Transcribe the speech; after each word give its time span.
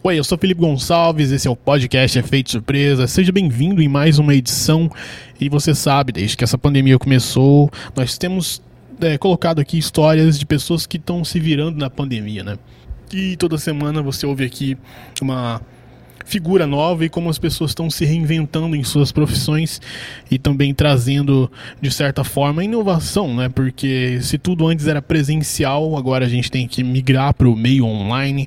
Oi, 0.00 0.16
eu 0.16 0.22
sou 0.22 0.38
Felipe 0.38 0.60
Gonçalves, 0.60 1.32
esse 1.32 1.48
é 1.48 1.50
o 1.50 1.56
podcast 1.56 2.16
Efeito 2.16 2.52
Surpresa. 2.52 3.08
Seja 3.08 3.32
bem-vindo 3.32 3.82
em 3.82 3.88
mais 3.88 4.20
uma 4.20 4.32
edição. 4.32 4.88
E 5.40 5.48
você 5.48 5.74
sabe, 5.74 6.12
desde 6.12 6.36
que 6.36 6.44
essa 6.44 6.56
pandemia 6.56 6.96
começou, 7.00 7.68
nós 7.96 8.16
temos 8.16 8.62
é, 9.00 9.18
colocado 9.18 9.58
aqui 9.58 9.76
histórias 9.76 10.38
de 10.38 10.46
pessoas 10.46 10.86
que 10.86 10.98
estão 10.98 11.24
se 11.24 11.40
virando 11.40 11.76
na 11.76 11.90
pandemia, 11.90 12.44
né? 12.44 12.56
E 13.12 13.36
toda 13.36 13.58
semana 13.58 14.00
você 14.00 14.24
ouve 14.24 14.44
aqui 14.44 14.78
uma 15.20 15.60
figura 16.28 16.66
nova 16.66 17.06
e 17.06 17.08
como 17.08 17.30
as 17.30 17.38
pessoas 17.38 17.70
estão 17.70 17.88
se 17.88 18.04
reinventando 18.04 18.76
em 18.76 18.84
suas 18.84 19.10
profissões 19.10 19.80
e 20.30 20.38
também 20.38 20.74
trazendo, 20.74 21.50
de 21.80 21.90
certa 21.90 22.22
forma, 22.22 22.62
inovação, 22.62 23.34
né? 23.34 23.48
Porque 23.48 24.18
se 24.20 24.36
tudo 24.36 24.66
antes 24.66 24.86
era 24.86 25.00
presencial, 25.00 25.96
agora 25.96 26.26
a 26.26 26.28
gente 26.28 26.50
tem 26.50 26.68
que 26.68 26.84
migrar 26.84 27.32
para 27.32 27.48
o 27.48 27.56
meio 27.56 27.86
online. 27.86 28.46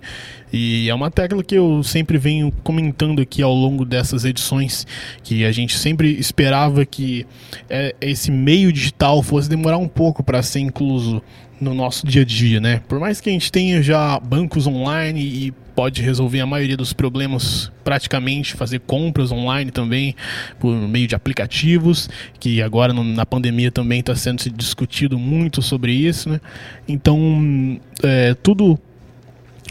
E 0.53 0.89
é 0.89 0.93
uma 0.93 1.09
tecla 1.09 1.43
que 1.43 1.55
eu 1.55 1.81
sempre 1.81 2.17
venho 2.17 2.51
comentando 2.63 3.21
aqui 3.21 3.41
ao 3.41 3.53
longo 3.53 3.83
dessas 3.83 4.25
edições, 4.25 4.85
que 5.23 5.43
a 5.43 5.51
gente 5.51 5.77
sempre 5.77 6.11
esperava 6.19 6.85
que 6.85 7.25
é, 7.69 7.95
esse 7.99 8.29
meio 8.29 8.71
digital 8.71 9.23
fosse 9.23 9.49
demorar 9.49 9.77
um 9.77 9.87
pouco 9.87 10.21
para 10.23 10.43
ser 10.43 10.59
incluso 10.59 11.21
no 11.61 11.75
nosso 11.75 12.07
dia 12.07 12.23
a 12.23 12.25
dia, 12.25 12.59
né? 12.59 12.81
Por 12.87 12.99
mais 12.99 13.21
que 13.21 13.29
a 13.29 13.31
gente 13.31 13.51
tenha 13.51 13.83
já 13.83 14.19
bancos 14.19 14.65
online 14.65 15.21
e 15.21 15.51
pode 15.75 16.01
resolver 16.01 16.39
a 16.41 16.45
maioria 16.45 16.75
dos 16.75 16.91
problemas 16.91 17.71
praticamente, 17.83 18.55
fazer 18.55 18.79
compras 18.79 19.31
online 19.31 19.69
também 19.69 20.15
por 20.59 20.75
meio 20.75 21.07
de 21.07 21.15
aplicativos, 21.15 22.09
que 22.39 22.61
agora 22.61 22.93
na 22.93 23.25
pandemia 23.25 23.71
também 23.71 23.99
está 23.99 24.15
sendo 24.15 24.49
discutido 24.49 25.17
muito 25.19 25.61
sobre 25.61 25.93
isso, 25.93 26.29
né? 26.29 26.41
Então, 26.87 27.79
é, 28.03 28.33
tudo 28.33 28.77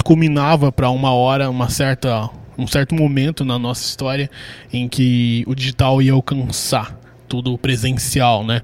culminava 0.05 0.70
para 0.70 0.89
uma 0.91 1.12
hora, 1.12 1.51
uma 1.51 1.69
certa 1.69 2.31
um 2.57 2.67
certo 2.67 2.95
momento 2.95 3.43
na 3.43 3.59
nossa 3.59 3.83
história 3.83 4.31
em 4.70 4.87
que 4.87 5.43
o 5.47 5.55
digital 5.55 6.03
ia 6.03 6.12
alcançar 6.12 7.00
tudo 7.31 7.56
presencial, 7.56 8.45
né? 8.45 8.61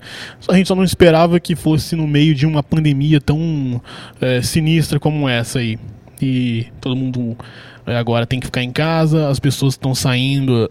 A 0.49 0.57
gente 0.57 0.67
só 0.67 0.75
não 0.75 0.83
esperava 0.83 1.39
que 1.39 1.55
fosse 1.55 1.95
no 1.95 2.05
meio 2.05 2.35
de 2.35 2.45
uma 2.45 2.65
pandemia 2.65 3.21
tão 3.21 3.81
é, 4.21 4.43
sinistra 4.43 4.99
como 4.99 5.29
essa 5.29 5.61
aí. 5.61 5.79
E 6.21 6.67
todo 6.81 6.97
mundo 6.97 7.39
é, 7.87 7.97
agora 7.97 8.27
tem 8.27 8.41
que 8.41 8.47
ficar 8.47 8.65
em 8.65 8.73
casa, 8.73 9.29
as 9.29 9.39
pessoas 9.39 9.75
estão 9.75 9.95
saindo. 9.95 10.69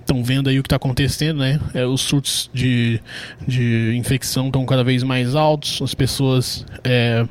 estão 0.00 0.20
uh, 0.20 0.24
vendo 0.24 0.48
aí 0.48 0.60
o 0.60 0.62
que 0.62 0.68
está 0.68 0.76
acontecendo, 0.76 1.40
né? 1.40 1.58
É, 1.74 1.84
os 1.84 2.02
surtos 2.02 2.48
de, 2.54 3.00
de 3.48 3.96
infecção 3.96 4.46
estão 4.46 4.64
cada 4.64 4.84
vez 4.84 5.02
mais 5.02 5.34
altos, 5.34 5.82
as 5.82 5.94
pessoas 5.94 6.64
é, 6.84 7.26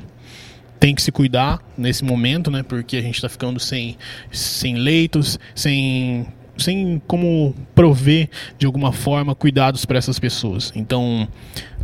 têm 0.78 0.94
que 0.94 1.00
se 1.00 1.10
cuidar 1.10 1.60
nesse 1.78 2.04
momento, 2.04 2.50
né? 2.50 2.62
Porque 2.62 2.98
a 2.98 3.02
gente 3.02 3.14
está 3.14 3.28
ficando 3.30 3.58
sem, 3.58 3.96
sem 4.30 4.74
leitos, 4.74 5.38
sem 5.54 6.26
sem 6.62 7.00
como 7.06 7.54
prover 7.74 8.28
de 8.58 8.66
alguma 8.66 8.92
forma 8.92 9.34
cuidados 9.34 9.84
para 9.84 9.98
essas 9.98 10.18
pessoas. 10.18 10.72
Então, 10.74 11.28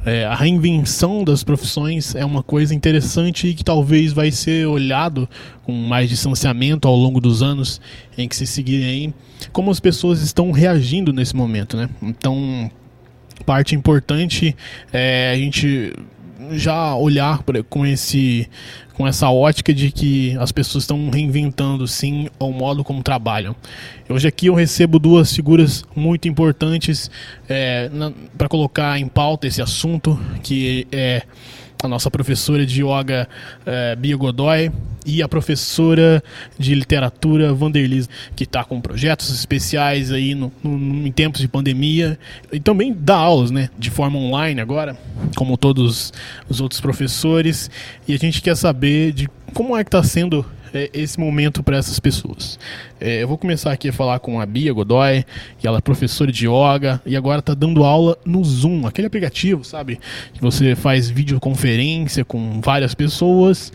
é, 0.05 0.25
a 0.25 0.35
reinvenção 0.35 1.25
das 1.25 1.43
profissões 1.45 2.15
é 2.15 2.25
uma 2.25 2.43
coisa 2.43 2.75
interessante 2.75 3.49
e 3.49 3.55
que 3.55 3.65
talvez 3.65 4.13
vai 4.13 4.31
ser 4.31 4.67
olhado 4.67 5.29
com 5.65 5.73
mais 5.73 6.09
distanciamento 6.09 6.89
ao 6.89 6.97
longo 6.97 7.21
dos 7.21 7.43
anos 7.43 7.81
em 8.17 8.29
que 8.29 8.37
se 8.37 8.47
seguirem 8.47 9.13
como 9.53 9.71
as 9.71 9.81
pessoas 9.81 10.23
estão 10.23 10.51
reagindo 10.51 11.13
nesse 11.13 11.35
momento, 11.35 11.77
né? 11.77 11.89
Então, 12.03 12.71
parte 13.45 13.75
importante 13.75 14.57
é 14.93 15.33
a 15.33 15.37
gente 15.37 15.93
já 16.53 16.95
olhar 16.95 17.43
com 17.69 17.85
esse 17.87 18.49
com 18.95 19.07
essa 19.07 19.31
ótica 19.31 19.73
de 19.73 19.93
que 19.93 20.37
as 20.39 20.51
pessoas 20.51 20.83
estão 20.83 21.09
reinventando 21.09 21.87
sim 21.87 22.29
o 22.37 22.51
modo 22.51 22.83
como 22.83 23.01
trabalham. 23.01 23.55
Hoje 24.09 24.27
aqui 24.27 24.47
eu 24.47 24.55
recebo 24.55 24.99
duas 24.99 25.33
figuras 25.33 25.85
muito 25.95 26.27
importantes 26.27 27.09
é, 27.49 27.89
para 28.37 28.49
colocar 28.49 28.99
em 28.99 29.07
pauta 29.07 29.47
esse 29.47 29.63
assunto, 29.63 30.19
que 30.43 30.89
é 30.91 31.23
a 31.83 31.89
nossa 31.89 32.11
professora 32.11 32.67
de 32.67 32.83
yoga 32.83 33.29
é, 33.65 33.95
Bia 33.95 34.17
Godoy 34.17 34.71
e 35.07 35.23
a 35.23 35.29
professora 35.29 36.23
de 36.59 36.75
literatura 36.75 37.55
Vanderlis, 37.55 38.09
que 38.35 38.45
está 38.45 38.65
com 38.65 38.81
projetos 38.81 39.31
especiais 39.31 40.11
aí 40.11 40.35
no, 40.35 40.53
no, 40.63 41.07
em 41.07 41.13
tempos 41.13 41.41
de 41.41 41.49
pandemia 41.49 42.19
e 42.53 42.59
também 42.59 42.93
dá 42.93 43.17
aulas, 43.17 43.51
né, 43.51 43.71
de 43.79 43.91
forma 43.91 44.19
online 44.19 44.61
agora, 44.61 44.99
como 45.37 45.57
todos 45.57 46.13
os 46.49 46.61
outros 46.61 46.81
professores. 46.81 47.71
E 48.07 48.13
a 48.13 48.19
gente 48.19 48.43
quer 48.43 48.57
saber 48.57 49.13
de 49.13 49.29
como 49.55 49.77
é 49.77 49.85
que 49.85 49.89
está 49.89 50.03
sendo 50.03 50.45
é, 50.73 50.91
esse 50.93 51.19
momento 51.19 51.63
para 51.63 51.77
essas 51.77 51.99
pessoas. 51.99 52.59
É, 53.01 53.23
eu 53.23 53.29
vou 53.29 53.39
começar 53.39 53.73
aqui 53.73 53.89
a 53.89 53.93
falar 53.93 54.19
com 54.19 54.41
a 54.41 54.47
Bia 54.47 54.73
Godoy, 54.73 55.25
que 55.59 55.67
ela 55.67 55.79
é 55.79 55.81
professora 55.81 56.31
de 56.31 56.47
yoga 56.47 57.01
e 57.07 57.17
agora 57.17 57.41
está 57.41 57.55
dando 57.55 57.85
aula 57.85 58.17
no 58.25 58.45
Zoom, 58.45 58.87
aquele 58.87 59.07
aplicativo, 59.07 59.65
sabe? 59.65 59.99
Que 60.33 60.41
você 60.41 60.75
faz 60.75 61.09
videoconferência 61.09 62.25
com 62.25 62.61
várias 62.61 62.95
pessoas. 62.95 63.73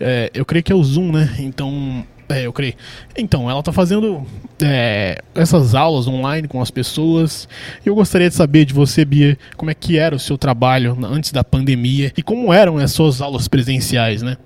É, 0.00 0.30
eu 0.34 0.44
creio 0.44 0.62
que 0.62 0.72
é 0.72 0.74
o 0.74 0.82
Zoom, 0.82 1.12
né? 1.12 1.36
Então, 1.38 2.04
é, 2.28 2.46
eu 2.46 2.52
creio. 2.52 2.74
Então, 3.16 3.48
ela 3.48 3.60
está 3.60 3.72
fazendo 3.72 4.26
é, 4.62 5.22
essas 5.34 5.74
aulas 5.74 6.08
online 6.08 6.48
com 6.48 6.60
as 6.60 6.70
pessoas. 6.70 7.48
Eu 7.84 7.94
gostaria 7.94 8.28
de 8.28 8.34
saber 8.34 8.64
de 8.64 8.74
você, 8.74 9.04
Bia, 9.04 9.38
como 9.56 9.70
é 9.70 9.74
que 9.74 9.98
era 9.98 10.16
o 10.16 10.18
seu 10.18 10.36
trabalho 10.36 10.96
antes 11.04 11.30
da 11.30 11.44
pandemia 11.44 12.12
e 12.16 12.22
como 12.22 12.52
eram 12.52 12.78
as 12.78 12.92
suas 12.92 13.20
aulas 13.20 13.46
presenciais, 13.46 14.22
né? 14.22 14.36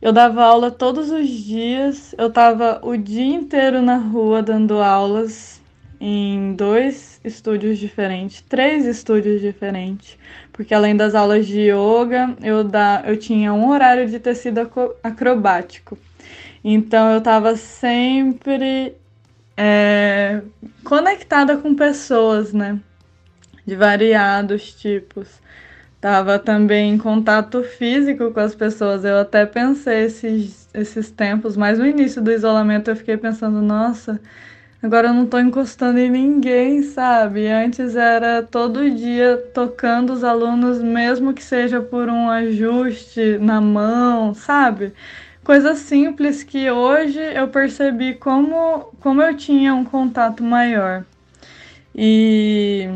Eu 0.00 0.12
dava 0.12 0.44
aula 0.44 0.70
todos 0.70 1.10
os 1.10 1.28
dias, 1.28 2.14
eu 2.16 2.28
estava 2.28 2.80
o 2.84 2.96
dia 2.96 3.34
inteiro 3.34 3.82
na 3.82 3.96
rua 3.96 4.40
dando 4.40 4.80
aulas 4.80 5.60
em 6.00 6.54
dois 6.54 7.20
estúdios 7.24 7.78
diferentes, 7.78 8.40
três 8.42 8.86
estúdios 8.86 9.40
diferentes, 9.40 10.16
porque 10.52 10.72
além 10.72 10.96
das 10.96 11.16
aulas 11.16 11.48
de 11.48 11.62
yoga, 11.62 12.36
eu, 12.40 12.62
da, 12.62 13.02
eu 13.06 13.16
tinha 13.16 13.52
um 13.52 13.68
horário 13.70 14.08
de 14.08 14.20
tecido 14.20 14.60
acrobático. 15.02 15.98
Então 16.62 17.10
eu 17.10 17.18
estava 17.18 17.56
sempre 17.56 18.94
é, 19.56 20.42
conectada 20.84 21.56
com 21.56 21.74
pessoas, 21.74 22.52
né? 22.52 22.78
De 23.66 23.74
variados 23.74 24.72
tipos. 24.74 25.28
Tava 26.00 26.38
também 26.38 26.94
em 26.94 26.98
contato 26.98 27.62
físico 27.64 28.30
com 28.30 28.40
as 28.40 28.54
pessoas. 28.54 29.04
Eu 29.04 29.18
até 29.18 29.44
pensei 29.44 30.04
esses, 30.04 30.68
esses 30.72 31.10
tempos, 31.10 31.56
mas 31.56 31.78
no 31.78 31.86
início 31.86 32.22
do 32.22 32.30
isolamento 32.30 32.88
eu 32.88 32.96
fiquei 32.96 33.16
pensando, 33.16 33.60
nossa, 33.60 34.20
agora 34.80 35.08
eu 35.08 35.14
não 35.14 35.26
tô 35.26 35.40
encostando 35.40 35.98
em 35.98 36.08
ninguém, 36.08 36.82
sabe? 36.82 37.48
Antes 37.48 37.96
era 37.96 38.42
todo 38.44 38.88
dia 38.90 39.36
tocando 39.52 40.12
os 40.12 40.22
alunos, 40.22 40.80
mesmo 40.80 41.34
que 41.34 41.42
seja 41.42 41.80
por 41.80 42.08
um 42.08 42.30
ajuste 42.30 43.38
na 43.40 43.60
mão, 43.60 44.34
sabe? 44.34 44.92
Coisa 45.42 45.74
simples 45.74 46.44
que 46.44 46.70
hoje 46.70 47.20
eu 47.34 47.48
percebi 47.48 48.14
como, 48.14 48.92
como 49.00 49.20
eu 49.22 49.36
tinha 49.36 49.74
um 49.74 49.84
contato 49.84 50.44
maior. 50.44 51.04
E 51.94 52.88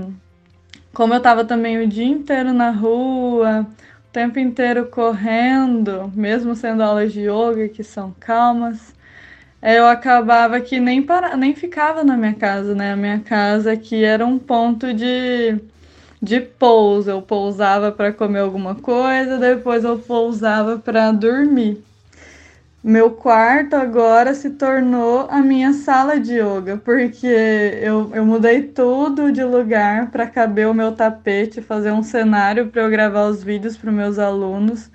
como 0.94 1.14
eu 1.14 1.18
estava 1.18 1.44
também 1.44 1.78
o 1.82 1.88
dia 1.88 2.04
inteiro 2.06 2.52
na 2.52 2.70
rua, 2.70 3.66
o 4.08 4.12
tempo 4.12 4.38
inteiro 4.38 4.86
correndo, 4.86 6.12
mesmo 6.14 6.54
sendo 6.54 6.82
aulas 6.82 7.12
de 7.12 7.22
yoga 7.22 7.68
que 7.68 7.82
são 7.84 8.14
calmas, 8.20 8.94
eu 9.62 9.86
acabava 9.86 10.60
que 10.60 10.80
nem 10.80 11.02
para, 11.02 11.36
nem 11.36 11.54
ficava 11.54 12.04
na 12.04 12.16
minha 12.16 12.34
casa, 12.34 12.74
né? 12.74 12.92
A 12.92 12.96
minha 12.96 13.20
casa 13.20 13.72
aqui 13.72 14.04
era 14.04 14.26
um 14.26 14.38
ponto 14.38 14.92
de 14.94 15.60
de 16.22 16.40
pouso. 16.40 17.10
Eu 17.10 17.22
pousava 17.22 17.92
para 17.92 18.12
comer 18.12 18.40
alguma 18.40 18.74
coisa, 18.76 19.38
depois 19.38 19.84
eu 19.84 19.98
pousava 19.98 20.78
para 20.78 21.12
dormir. 21.12 21.82
Meu 22.84 23.12
quarto 23.12 23.74
agora 23.76 24.34
se 24.34 24.50
tornou 24.50 25.28
a 25.30 25.40
minha 25.40 25.72
sala 25.72 26.18
de 26.18 26.34
yoga, 26.40 26.76
porque 26.78 27.26
eu, 27.26 28.10
eu 28.12 28.26
mudei 28.26 28.62
tudo 28.62 29.30
de 29.30 29.44
lugar 29.44 30.10
para 30.10 30.26
caber 30.26 30.66
o 30.68 30.74
meu 30.74 30.90
tapete, 30.92 31.62
fazer 31.62 31.92
um 31.92 32.02
cenário 32.02 32.68
para 32.70 32.82
eu 32.82 32.90
gravar 32.90 33.26
os 33.26 33.42
vídeos 33.44 33.76
para 33.76 33.92
meus 33.92 34.18
alunos. 34.18 34.90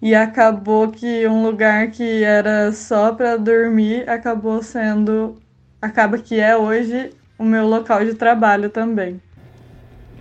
E 0.00 0.14
acabou 0.14 0.90
que 0.90 1.26
um 1.28 1.42
lugar 1.42 1.90
que 1.90 2.24
era 2.24 2.72
só 2.72 3.12
para 3.14 3.36
dormir 3.36 4.08
acabou 4.08 4.62
sendo, 4.62 5.36
acaba 5.80 6.18
que 6.18 6.40
é 6.40 6.56
hoje 6.56 7.10
o 7.38 7.44
meu 7.44 7.66
local 7.66 8.04
de 8.04 8.14
trabalho 8.14 8.70
também. 8.70 9.20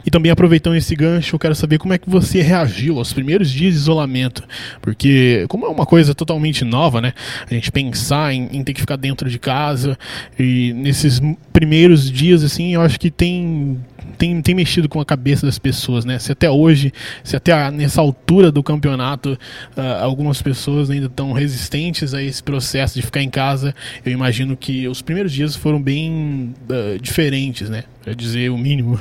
E 0.06 0.12
também 0.12 0.32
aproveitando 0.32 0.76
esse 0.76 0.96
gancho, 0.96 1.36
eu 1.36 1.40
quero 1.40 1.56
saber 1.56 1.78
como 1.78 1.94
é 1.94 1.98
que 1.98 2.10
você 2.10 2.42
reagiu 2.42 2.98
aos 2.98 3.12
primeiros 3.12 3.50
dias 3.50 3.74
de 3.74 3.80
isolamento. 3.80 4.44
Porque, 4.82 5.46
como 5.50 5.66
é 5.66 5.70
uma 5.70 5.86
coisa 5.86 6.14
totalmente 6.14 6.64
nova, 6.64 7.02
né? 7.02 7.14
A 7.50 7.54
gente 7.54 7.72
pensar 7.72 8.34
em, 8.34 8.50
em 8.52 8.64
ter 8.64 8.74
que 8.74 8.82
ficar 8.82 8.96
dentro 8.98 9.30
de 9.30 9.40
casa. 9.40 9.98
E 10.38 10.74
nesses 10.74 11.22
primeiros 11.52 12.12
dias, 12.12 12.44
assim, 12.44 12.76
eu 12.76 12.82
acho 12.82 13.00
que 13.00 13.10
tem 13.10 13.80
tem, 14.18 14.42
tem 14.42 14.56
mexido 14.56 14.88
com 14.88 15.00
a 15.00 15.06
cabeça 15.06 15.46
das 15.46 15.60
pessoas, 15.60 16.06
né? 16.06 16.20
Se 16.20 16.32
até 16.32 16.50
hoje, 16.50 16.94
se 17.24 17.36
até 17.36 17.52
a, 17.52 17.72
nessa 17.72 18.02
altura 18.02 18.52
do 18.52 18.64
campeonato, 18.64 19.38
uh, 19.76 20.04
algumas 20.04 20.42
pessoas 20.42 20.90
ainda 20.90 21.08
estão 21.08 21.34
resistentes 21.34 22.14
a 22.14 22.22
esse 22.22 22.42
processo 22.42 22.96
de 22.96 23.02
ficar 23.02 23.22
em 23.22 23.30
casa, 23.30 23.76
eu 24.06 24.12
imagino 24.12 24.56
que 24.56 24.88
os 24.88 25.02
primeiros 25.02 25.34
dias 25.34 25.56
foram 25.56 25.82
bem 25.82 26.54
uh, 26.70 27.00
diferentes, 27.02 27.70
né? 27.70 27.84
Pra 28.04 28.14
dizer 28.14 28.52
o 28.52 28.58
mínimo. 28.58 29.00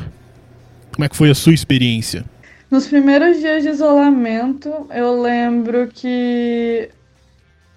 Como 0.94 1.04
é 1.04 1.08
que 1.08 1.16
foi 1.16 1.28
a 1.28 1.34
sua 1.34 1.52
experiência? 1.52 2.24
Nos 2.70 2.86
primeiros 2.86 3.40
dias 3.40 3.64
de 3.64 3.68
isolamento, 3.68 4.70
eu 4.90 5.20
lembro 5.20 5.88
que 5.88 6.88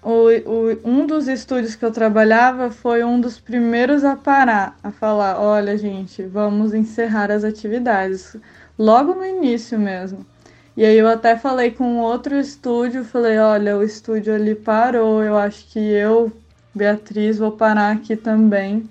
o, 0.00 0.28
o, 0.46 0.78
um 0.84 1.04
dos 1.04 1.26
estúdios 1.26 1.74
que 1.74 1.84
eu 1.84 1.90
trabalhava 1.90 2.70
foi 2.70 3.02
um 3.02 3.20
dos 3.20 3.40
primeiros 3.40 4.04
a 4.04 4.14
parar, 4.14 4.78
a 4.84 4.92
falar: 4.92 5.40
olha, 5.40 5.76
gente, 5.76 6.22
vamos 6.22 6.72
encerrar 6.72 7.32
as 7.32 7.42
atividades. 7.42 8.36
Logo 8.78 9.14
no 9.14 9.26
início 9.26 9.76
mesmo. 9.76 10.24
E 10.76 10.84
aí 10.84 10.96
eu 10.96 11.08
até 11.08 11.36
falei 11.36 11.72
com 11.72 11.96
outro 11.98 12.38
estúdio, 12.38 13.02
falei, 13.02 13.36
olha, 13.36 13.76
o 13.76 13.82
estúdio 13.82 14.32
ali 14.32 14.54
parou, 14.54 15.24
eu 15.24 15.36
acho 15.36 15.66
que 15.72 15.80
eu, 15.80 16.32
Beatriz, 16.72 17.38
vou 17.38 17.50
parar 17.50 17.90
aqui 17.90 18.14
também. 18.14 18.88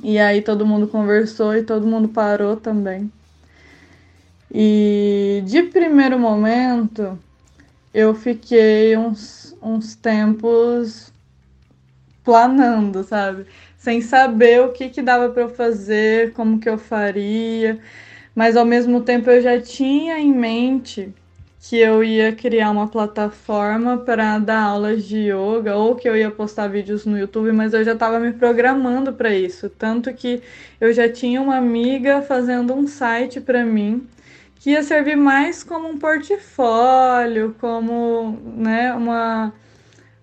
E 0.00 0.16
aí 0.16 0.42
todo 0.42 0.64
mundo 0.64 0.86
conversou 0.86 1.56
e 1.56 1.64
todo 1.64 1.84
mundo 1.88 2.08
parou 2.08 2.56
também. 2.56 3.10
E 4.52 5.42
de 5.46 5.64
primeiro 5.64 6.18
momento, 6.18 7.18
eu 7.92 8.14
fiquei 8.14 8.96
uns, 8.96 9.56
uns 9.62 9.94
tempos 9.94 11.12
planando, 12.24 13.02
sabe? 13.04 13.46
Sem 13.76 14.00
saber 14.00 14.60
o 14.62 14.72
que, 14.72 14.88
que 14.88 15.02
dava 15.02 15.28
para 15.30 15.42
eu 15.42 15.50
fazer, 15.50 16.32
como 16.32 16.58
que 16.58 16.68
eu 16.68 16.78
faria, 16.78 17.78
mas 18.34 18.56
ao 18.56 18.64
mesmo 18.64 19.00
tempo 19.02 19.30
eu 19.30 19.42
já 19.42 19.60
tinha 19.60 20.18
em 20.18 20.32
mente 20.32 21.12
que 21.60 21.76
eu 21.76 22.04
ia 22.04 22.32
criar 22.32 22.70
uma 22.70 22.86
plataforma 22.86 23.98
para 23.98 24.38
dar 24.38 24.62
aulas 24.62 25.04
de 25.04 25.30
yoga 25.30 25.76
ou 25.76 25.96
que 25.96 26.08
eu 26.08 26.16
ia 26.16 26.30
postar 26.30 26.68
vídeos 26.68 27.04
no 27.04 27.18
YouTube, 27.18 27.52
mas 27.52 27.74
eu 27.74 27.84
já 27.84 27.92
estava 27.92 28.18
me 28.20 28.32
programando 28.32 29.12
para 29.12 29.34
isso, 29.34 29.68
tanto 29.68 30.12
que 30.14 30.40
eu 30.80 30.92
já 30.92 31.08
tinha 31.08 31.42
uma 31.42 31.56
amiga 31.56 32.22
fazendo 32.22 32.72
um 32.72 32.86
site 32.86 33.40
para 33.40 33.64
mim 33.64 34.06
que 34.60 34.70
ia 34.70 34.82
servir 34.82 35.16
mais 35.16 35.62
como 35.62 35.88
um 35.88 35.98
portfólio, 35.98 37.54
como 37.60 38.38
né, 38.56 38.92
uma, 38.92 39.52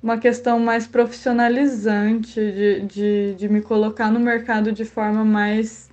uma 0.04 0.18
questão 0.18 0.60
mais 0.60 0.86
profissionalizante 0.86 2.36
de, 2.36 2.82
de, 2.82 3.36
de 3.36 3.50
me 3.50 3.62
colocar 3.62 4.12
no 4.12 4.20
mercado 4.20 4.72
de 4.72 4.84
forma 4.84 5.24
mais, 5.24 5.90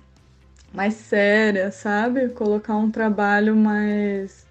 mais 0.73 0.93
séria, 0.95 1.71
sabe? 1.71 2.29
Colocar 2.29 2.75
um 2.75 2.91
trabalho 2.91 3.55
mais, 3.55 4.45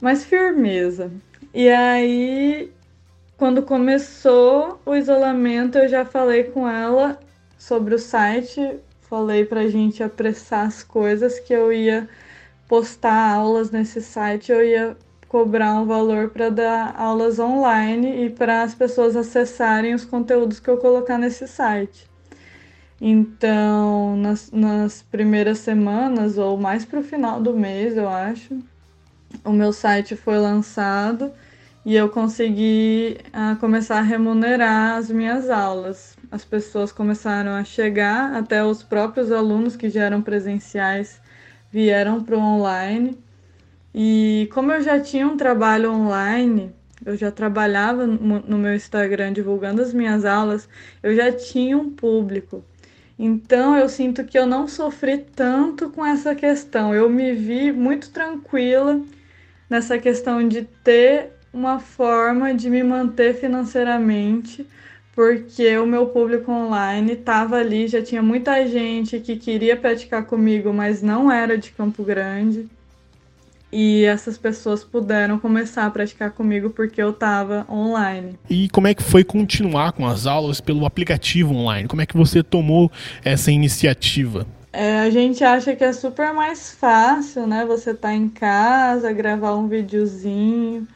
mais 0.00 0.24
firmeza. 0.24 1.10
E 1.54 1.68
aí, 1.68 2.72
quando 3.36 3.62
começou 3.62 4.80
o 4.84 4.96
isolamento, 4.96 5.78
eu 5.78 5.88
já 5.88 6.04
falei 6.04 6.44
com 6.44 6.68
ela 6.68 7.18
sobre 7.56 7.94
o 7.94 7.98
site, 7.98 8.80
falei 9.02 9.44
pra 9.44 9.68
gente 9.68 10.02
apressar 10.02 10.66
as 10.66 10.82
coisas 10.82 11.38
que 11.38 11.52
eu 11.52 11.72
ia 11.72 12.08
postar 12.68 13.34
aulas 13.34 13.70
nesse 13.70 14.00
site, 14.00 14.50
eu 14.50 14.64
ia 14.64 14.96
cobrar 15.28 15.74
um 15.74 15.86
valor 15.86 16.30
para 16.30 16.48
dar 16.50 16.94
aulas 16.96 17.38
online 17.38 18.26
e 18.26 18.30
para 18.30 18.62
as 18.62 18.74
pessoas 18.74 19.16
acessarem 19.16 19.94
os 19.94 20.04
conteúdos 20.04 20.60
que 20.60 20.68
eu 20.68 20.78
colocar 20.78 21.18
nesse 21.18 21.46
site. 21.46 22.08
Então, 23.00 24.16
nas, 24.16 24.50
nas 24.50 25.02
primeiras 25.02 25.58
semanas, 25.58 26.38
ou 26.38 26.56
mais 26.56 26.84
para 26.84 27.00
o 27.00 27.02
final 27.02 27.40
do 27.40 27.52
mês, 27.52 27.96
eu 27.96 28.08
acho, 28.08 28.58
o 29.44 29.52
meu 29.52 29.72
site 29.72 30.16
foi 30.16 30.38
lançado 30.38 31.30
e 31.84 31.94
eu 31.94 32.08
consegui 32.08 33.18
uh, 33.28 33.56
começar 33.60 33.98
a 33.98 34.02
remunerar 34.02 34.96
as 34.96 35.10
minhas 35.10 35.50
aulas. 35.50 36.16
As 36.30 36.44
pessoas 36.44 36.90
começaram 36.90 37.52
a 37.52 37.62
chegar, 37.62 38.34
até 38.34 38.64
os 38.64 38.82
próprios 38.82 39.30
alunos 39.30 39.76
que 39.76 39.90
já 39.90 40.04
eram 40.04 40.22
presenciais 40.22 41.20
vieram 41.76 42.24
para 42.24 42.34
o 42.34 42.40
online. 42.40 43.18
E 43.94 44.48
como 44.54 44.72
eu 44.72 44.80
já 44.80 44.98
tinha 44.98 45.28
um 45.28 45.36
trabalho 45.36 45.92
online, 45.92 46.72
eu 47.04 47.14
já 47.18 47.30
trabalhava 47.30 48.06
no 48.06 48.56
meu 48.56 48.74
Instagram 48.74 49.34
divulgando 49.34 49.82
as 49.82 49.92
minhas 49.92 50.24
aulas, 50.24 50.66
eu 51.02 51.14
já 51.14 51.30
tinha 51.30 51.76
um 51.76 51.90
público. 51.90 52.64
Então 53.18 53.76
eu 53.76 53.90
sinto 53.90 54.24
que 54.24 54.38
eu 54.38 54.46
não 54.46 54.66
sofri 54.66 55.18
tanto 55.18 55.90
com 55.90 56.04
essa 56.04 56.34
questão. 56.34 56.94
Eu 56.94 57.10
me 57.10 57.34
vi 57.34 57.70
muito 57.72 58.10
tranquila 58.10 58.98
nessa 59.68 59.98
questão 59.98 60.48
de 60.48 60.62
ter 60.82 61.32
uma 61.52 61.78
forma 61.78 62.54
de 62.54 62.70
me 62.70 62.82
manter 62.82 63.34
financeiramente 63.34 64.66
porque 65.16 65.78
o 65.78 65.86
meu 65.86 66.08
público 66.08 66.52
online 66.52 67.14
estava 67.14 67.56
ali, 67.56 67.88
já 67.88 68.02
tinha 68.02 68.22
muita 68.22 68.66
gente 68.68 69.18
que 69.18 69.36
queria 69.36 69.74
praticar 69.74 70.26
comigo, 70.26 70.74
mas 70.74 71.00
não 71.00 71.32
era 71.32 71.56
de 71.56 71.70
Campo 71.70 72.04
Grande. 72.04 72.66
E 73.72 74.04
essas 74.04 74.36
pessoas 74.36 74.84
puderam 74.84 75.38
começar 75.38 75.86
a 75.86 75.90
praticar 75.90 76.32
comigo 76.32 76.68
porque 76.68 77.02
eu 77.02 77.10
estava 77.10 77.66
online. 77.70 78.38
E 78.48 78.68
como 78.68 78.88
é 78.88 78.94
que 78.94 79.02
foi 79.02 79.24
continuar 79.24 79.92
com 79.92 80.06
as 80.06 80.26
aulas 80.26 80.60
pelo 80.60 80.84
aplicativo 80.84 81.54
online? 81.54 81.88
Como 81.88 82.02
é 82.02 82.06
que 82.06 82.16
você 82.16 82.42
tomou 82.42 82.92
essa 83.24 83.50
iniciativa? 83.50 84.46
É, 84.70 85.00
a 85.00 85.08
gente 85.08 85.42
acha 85.42 85.74
que 85.74 85.82
é 85.82 85.94
super 85.94 86.34
mais 86.34 86.72
fácil, 86.72 87.46
né? 87.46 87.64
Você 87.64 87.94
tá 87.94 88.14
em 88.14 88.28
casa, 88.28 89.10
gravar 89.12 89.56
um 89.56 89.66
videozinho 89.66 90.86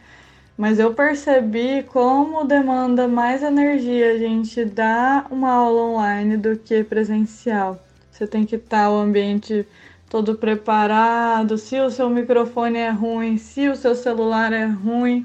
mas 0.60 0.78
eu 0.78 0.92
percebi 0.92 1.82
como 1.84 2.44
demanda 2.44 3.08
mais 3.08 3.42
energia 3.42 4.12
a 4.12 4.18
gente 4.18 4.62
dar 4.62 5.26
uma 5.30 5.50
aula 5.52 5.80
online 5.84 6.36
do 6.36 6.54
que 6.54 6.84
presencial. 6.84 7.82
Você 8.10 8.26
tem 8.26 8.44
que 8.44 8.56
estar 8.56 8.90
o 8.90 8.98
ambiente 8.98 9.66
todo 10.10 10.34
preparado, 10.34 11.56
se 11.56 11.80
o 11.80 11.88
seu 11.88 12.10
microfone 12.10 12.76
é 12.76 12.90
ruim, 12.90 13.38
se 13.38 13.70
o 13.70 13.74
seu 13.74 13.94
celular 13.94 14.52
é 14.52 14.66
ruim, 14.66 15.24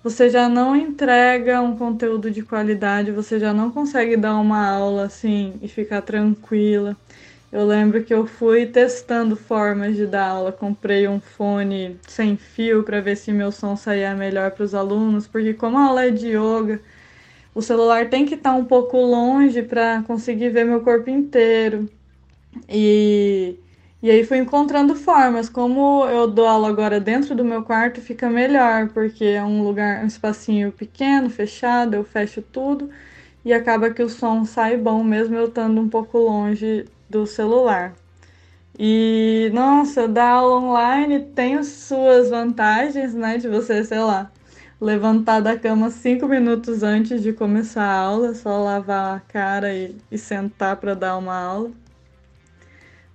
você 0.00 0.30
já 0.30 0.48
não 0.48 0.76
entrega 0.76 1.60
um 1.60 1.76
conteúdo 1.76 2.30
de 2.30 2.42
qualidade, 2.42 3.10
você 3.10 3.40
já 3.40 3.52
não 3.52 3.72
consegue 3.72 4.16
dar 4.16 4.36
uma 4.36 4.64
aula 4.64 5.06
assim 5.06 5.54
e 5.60 5.66
ficar 5.66 6.02
tranquila. 6.02 6.96
Eu 7.50 7.66
lembro 7.66 8.04
que 8.04 8.12
eu 8.12 8.26
fui 8.26 8.66
testando 8.66 9.34
formas 9.34 9.96
de 9.96 10.06
dar 10.06 10.28
aula, 10.28 10.52
comprei 10.52 11.08
um 11.08 11.18
fone 11.18 11.98
sem 12.06 12.36
fio 12.36 12.82
para 12.82 13.00
ver 13.00 13.16
se 13.16 13.32
meu 13.32 13.50
som 13.50 13.74
saía 13.74 14.14
melhor 14.14 14.50
para 14.50 14.64
os 14.64 14.74
alunos, 14.74 15.26
porque 15.26 15.54
como 15.54 15.78
a 15.78 15.86
aula 15.86 16.06
é 16.06 16.10
de 16.10 16.28
yoga, 16.28 16.80
o 17.54 17.62
celular 17.62 18.10
tem 18.10 18.26
que 18.26 18.34
estar 18.34 18.52
tá 18.52 18.56
um 18.56 18.64
pouco 18.66 18.98
longe 18.98 19.62
para 19.62 20.02
conseguir 20.02 20.50
ver 20.50 20.64
meu 20.64 20.82
corpo 20.82 21.08
inteiro. 21.10 21.88
E, 22.68 23.56
e 24.02 24.10
aí 24.10 24.24
fui 24.24 24.38
encontrando 24.38 24.94
formas. 24.94 25.48
Como 25.48 26.06
eu 26.06 26.28
dou 26.28 26.46
aula 26.46 26.68
agora 26.68 27.00
dentro 27.00 27.34
do 27.34 27.44
meu 27.44 27.62
quarto, 27.62 28.00
fica 28.00 28.28
melhor, 28.30 28.88
porque 28.90 29.24
é 29.24 29.44
um 29.44 29.62
lugar, 29.64 30.04
um 30.04 30.06
espacinho 30.06 30.72
pequeno, 30.72 31.30
fechado, 31.30 31.94
eu 31.94 32.04
fecho 32.04 32.42
tudo 32.42 32.90
e 33.44 33.52
acaba 33.52 33.90
que 33.90 34.02
o 34.02 34.08
som 34.10 34.44
sai 34.44 34.76
bom, 34.76 35.02
mesmo 35.02 35.36
eu 35.36 35.46
estando 35.48 35.80
um 35.80 35.88
pouco 35.88 36.18
longe 36.18 36.84
do 37.08 37.26
celular. 37.26 37.94
E, 38.78 39.50
nossa, 39.52 40.06
dar 40.06 40.30
aula 40.30 40.60
online 40.60 41.20
tem 41.34 41.56
as 41.56 41.66
suas 41.66 42.30
vantagens, 42.30 43.14
né? 43.14 43.36
De 43.36 43.48
você, 43.48 43.82
sei 43.84 43.98
lá, 43.98 44.30
levantar 44.80 45.40
da 45.40 45.58
cama 45.58 45.90
cinco 45.90 46.28
minutos 46.28 46.82
antes 46.82 47.22
de 47.22 47.32
começar 47.32 47.82
a 47.82 47.98
aula, 47.98 48.34
só 48.34 48.62
lavar 48.62 49.16
a 49.16 49.20
cara 49.20 49.74
e, 49.74 49.96
e 50.10 50.16
sentar 50.16 50.76
para 50.76 50.94
dar 50.94 51.16
uma 51.16 51.36
aula. 51.36 51.72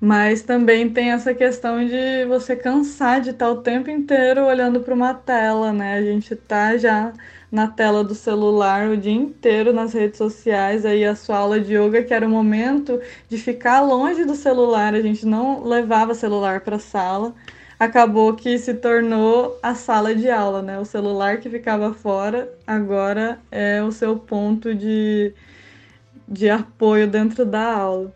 Mas 0.01 0.41
também 0.41 0.89
tem 0.89 1.11
essa 1.11 1.33
questão 1.33 1.85
de 1.85 2.25
você 2.25 2.57
cansar 2.57 3.21
de 3.21 3.29
estar 3.29 3.49
o 3.49 3.61
tempo 3.61 3.89
inteiro 3.89 4.45
olhando 4.45 4.81
para 4.81 4.93
uma 4.93 5.13
tela, 5.13 5.71
né? 5.71 5.97
A 5.97 6.01
gente 6.01 6.35
tá 6.35 6.75
já 6.75 7.13
na 7.53 7.67
tela 7.67 8.03
do 8.03 8.15
celular 8.15 8.89
o 8.89 8.97
dia 8.97 9.13
inteiro 9.13 9.71
nas 9.71 9.93
redes 9.93 10.17
sociais, 10.17 10.87
aí 10.87 11.05
a 11.05 11.15
sua 11.15 11.37
aula 11.37 11.59
de 11.59 11.75
yoga, 11.75 12.01
que 12.01 12.11
era 12.11 12.25
o 12.25 12.29
momento 12.29 12.99
de 13.29 13.37
ficar 13.37 13.79
longe 13.81 14.25
do 14.25 14.33
celular, 14.33 14.95
a 14.95 15.01
gente 15.01 15.23
não 15.23 15.63
levava 15.63 16.15
celular 16.15 16.61
para 16.61 16.77
a 16.77 16.79
sala, 16.79 17.31
acabou 17.79 18.33
que 18.33 18.57
se 18.57 18.73
tornou 18.73 19.59
a 19.61 19.75
sala 19.75 20.15
de 20.15 20.31
aula, 20.31 20.63
né? 20.63 20.79
O 20.79 20.85
celular 20.85 21.37
que 21.37 21.47
ficava 21.47 21.93
fora 21.93 22.51
agora 22.65 23.37
é 23.51 23.83
o 23.83 23.91
seu 23.91 24.17
ponto 24.17 24.73
de, 24.73 25.31
de 26.27 26.49
apoio 26.49 27.07
dentro 27.07 27.45
da 27.45 27.71
aula. 27.71 28.11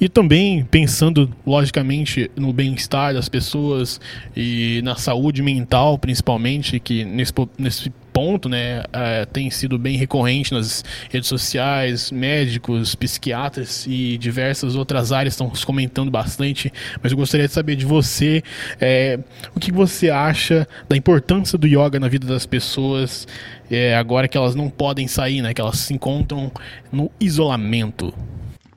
E 0.00 0.08
também 0.08 0.64
pensando, 0.64 1.28
logicamente, 1.44 2.30
no 2.36 2.52
bem-estar 2.52 3.12
das 3.12 3.28
pessoas 3.28 4.00
e 4.34 4.80
na 4.82 4.94
saúde 4.94 5.42
mental, 5.42 5.98
principalmente, 5.98 6.78
que 6.78 7.04
nesse, 7.04 7.32
nesse 7.58 7.92
ponto, 8.18 8.48
né, 8.48 8.80
uh, 8.80 9.24
tem 9.32 9.48
sido 9.48 9.78
bem 9.78 9.96
recorrente 9.96 10.52
nas 10.52 10.84
redes 11.08 11.28
sociais, 11.28 12.10
médicos, 12.10 12.96
psiquiatras 12.96 13.86
e 13.86 14.18
diversas 14.18 14.74
outras 14.74 15.12
áreas 15.12 15.34
estão 15.34 15.52
comentando 15.64 16.10
bastante, 16.10 16.72
mas 17.00 17.12
eu 17.12 17.18
gostaria 17.18 17.46
de 17.46 17.54
saber 17.54 17.76
de 17.76 17.86
você 17.86 18.42
é, 18.80 19.20
o 19.54 19.60
que 19.60 19.70
você 19.70 20.10
acha 20.10 20.66
da 20.88 20.96
importância 20.96 21.56
do 21.56 21.64
yoga 21.64 22.00
na 22.00 22.08
vida 22.08 22.26
das 22.26 22.44
pessoas 22.44 23.28
é, 23.70 23.94
agora 23.94 24.26
que 24.26 24.36
elas 24.36 24.56
não 24.56 24.68
podem 24.68 25.06
sair, 25.06 25.40
né, 25.40 25.54
que 25.54 25.60
elas 25.60 25.78
se 25.78 25.94
encontram 25.94 26.50
no 26.90 27.12
isolamento. 27.20 28.12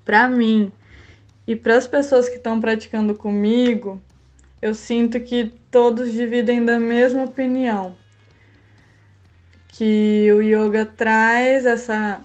Para 0.06 0.30
mim 0.30 0.72
e 1.48 1.56
para 1.56 1.78
as 1.78 1.88
pessoas 1.88 2.30
que 2.30 2.36
estão 2.36 2.62
praticando 2.62 3.16
comigo, 3.16 4.00
eu 4.62 4.76
sinto 4.76 5.20
que 5.20 5.52
todos 5.72 6.12
dividem 6.12 6.64
da 6.64 6.80
mesma 6.80 7.24
opinião 7.24 8.00
que 9.82 10.32
o 10.32 10.44
yoga 10.44 10.86
traz 10.86 11.66
essa, 11.66 12.22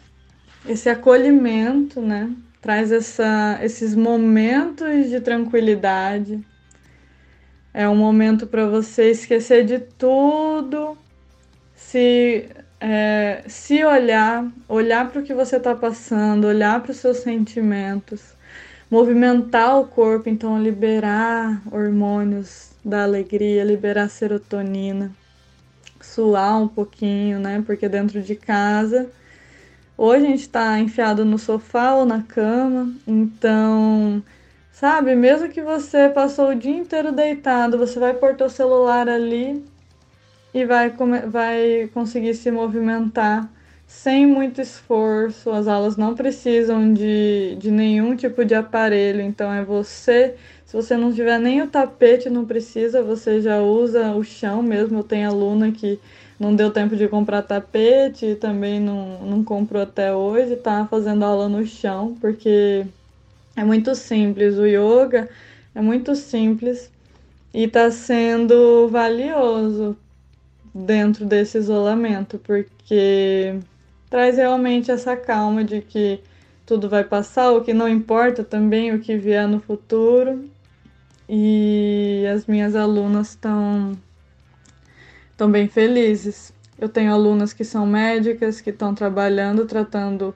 esse 0.68 0.90
acolhimento, 0.90 2.02
né? 2.02 2.30
Traz 2.60 2.92
essa, 2.92 3.58
esses 3.62 3.94
momentos 3.94 5.08
de 5.08 5.22
tranquilidade. 5.22 6.38
É 7.72 7.88
um 7.88 7.96
momento 7.96 8.46
para 8.46 8.66
você 8.66 9.10
esquecer 9.10 9.64
de 9.64 9.78
tudo, 9.78 10.98
se, 11.74 12.46
é, 12.78 13.42
se 13.48 13.82
olhar, 13.82 14.46
olhar 14.68 15.10
para 15.10 15.22
o 15.22 15.24
que 15.24 15.32
você 15.32 15.56
está 15.56 15.74
passando, 15.74 16.48
olhar 16.48 16.82
para 16.82 16.90
os 16.90 16.98
seus 16.98 17.20
sentimentos, 17.20 18.34
movimentar 18.90 19.80
o 19.80 19.86
corpo, 19.86 20.28
então 20.28 20.62
liberar 20.62 21.62
hormônios 21.72 22.72
da 22.84 23.04
alegria, 23.04 23.64
liberar 23.64 24.10
serotonina 24.10 25.10
suar 26.16 26.58
um 26.60 26.66
pouquinho, 26.66 27.38
né? 27.38 27.62
Porque 27.66 27.88
dentro 27.88 28.22
de 28.22 28.34
casa, 28.34 29.10
hoje 29.98 30.24
a 30.24 30.28
gente 30.30 30.40
está 30.40 30.78
enfiado 30.78 31.24
no 31.24 31.38
sofá 31.38 31.94
ou 31.94 32.06
na 32.06 32.22
cama, 32.22 32.90
então, 33.06 34.22
sabe, 34.72 35.14
mesmo 35.14 35.50
que 35.50 35.60
você 35.62 36.08
passou 36.08 36.50
o 36.50 36.54
dia 36.54 36.74
inteiro 36.76 37.12
deitado, 37.12 37.78
você 37.78 38.00
vai 38.00 38.14
pôr 38.14 38.34
teu 38.34 38.48
celular 38.48 39.08
ali 39.08 39.62
e 40.54 40.64
vai, 40.64 40.90
vai 41.28 41.90
conseguir 41.92 42.34
se 42.34 42.50
movimentar 42.50 43.48
sem 43.86 44.26
muito 44.26 44.60
esforço. 44.60 45.50
As 45.50 45.68
aulas 45.68 45.96
não 45.96 46.14
precisam 46.14 46.92
de, 46.94 47.56
de 47.58 47.70
nenhum 47.70 48.16
tipo 48.16 48.44
de 48.44 48.54
aparelho, 48.54 49.20
então 49.20 49.52
é 49.52 49.62
você 49.62 50.34
se 50.66 50.74
você 50.76 50.96
não 50.96 51.12
tiver 51.12 51.38
nem 51.38 51.62
o 51.62 51.68
tapete, 51.68 52.28
não 52.28 52.44
precisa, 52.44 53.00
você 53.00 53.40
já 53.40 53.62
usa 53.62 54.10
o 54.16 54.24
chão 54.24 54.60
mesmo. 54.60 54.98
Eu 54.98 55.04
tenho 55.04 55.28
aluna 55.28 55.70
que 55.70 56.00
não 56.40 56.56
deu 56.56 56.72
tempo 56.72 56.96
de 56.96 57.06
comprar 57.06 57.42
tapete, 57.42 58.34
também 58.34 58.80
não, 58.80 59.20
não 59.24 59.44
comprou 59.44 59.80
até 59.80 60.12
hoje, 60.12 60.56
tá 60.56 60.84
fazendo 60.90 61.24
aula 61.24 61.48
no 61.48 61.64
chão, 61.64 62.16
porque 62.20 62.84
é 63.54 63.62
muito 63.62 63.94
simples. 63.94 64.58
O 64.58 64.66
yoga 64.66 65.28
é 65.72 65.80
muito 65.80 66.16
simples 66.16 66.90
e 67.54 67.62
está 67.62 67.88
sendo 67.92 68.88
valioso 68.88 69.96
dentro 70.74 71.24
desse 71.24 71.58
isolamento, 71.58 72.40
porque 72.40 73.56
traz 74.10 74.36
realmente 74.36 74.90
essa 74.90 75.16
calma 75.16 75.62
de 75.62 75.80
que 75.80 76.18
tudo 76.66 76.88
vai 76.88 77.04
passar, 77.04 77.52
o 77.52 77.62
que 77.62 77.72
não 77.72 77.88
importa 77.88 78.42
também, 78.42 78.92
o 78.92 78.98
que 78.98 79.16
vier 79.16 79.46
no 79.46 79.60
futuro 79.60 80.55
e 81.28 82.24
as 82.32 82.46
minhas 82.46 82.76
alunas 82.76 83.30
estão 83.30 83.92
estão 85.30 85.50
bem 85.50 85.68
felizes. 85.68 86.52
Eu 86.78 86.88
tenho 86.88 87.12
alunas 87.12 87.52
que 87.52 87.64
são 87.64 87.86
médicas, 87.86 88.60
que 88.60 88.70
estão 88.70 88.94
trabalhando, 88.94 89.66
tratando 89.66 90.34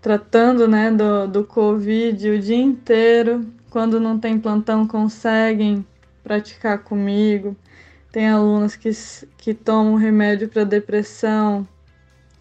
tratando 0.00 0.68
né, 0.68 0.90
do, 0.90 1.26
do 1.26 1.44
Covid 1.44 2.30
o 2.30 2.38
dia 2.38 2.56
inteiro. 2.56 3.46
Quando 3.70 4.00
não 4.00 4.18
tem 4.18 4.38
plantão, 4.38 4.86
conseguem 4.86 5.84
praticar 6.22 6.78
comigo. 6.78 7.56
Tem 8.10 8.28
alunas 8.28 8.76
que, 8.76 8.90
que 9.36 9.52
tomam 9.52 9.96
remédio 9.96 10.48
para 10.48 10.64
depressão 10.64 11.66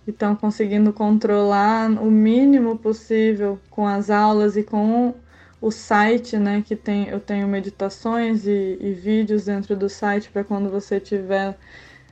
e 0.06 0.12
estão 0.12 0.36
conseguindo 0.36 0.94
controlar 0.94 1.90
o 1.92 2.10
mínimo 2.10 2.78
possível 2.78 3.60
com 3.70 3.86
as 3.86 4.10
aulas 4.10 4.56
e 4.56 4.64
com 4.64 5.14
o 5.60 5.72
site, 5.72 6.38
né, 6.38 6.64
que 6.66 6.76
tem, 6.76 7.08
eu 7.08 7.20
tenho 7.20 7.48
meditações 7.48 8.46
e, 8.46 8.78
e 8.80 8.94
vídeos 8.94 9.46
dentro 9.46 9.76
do 9.76 9.90
site 9.90 10.30
para 10.30 10.44
quando 10.44 10.70
você 10.70 11.00
tiver, 11.00 11.58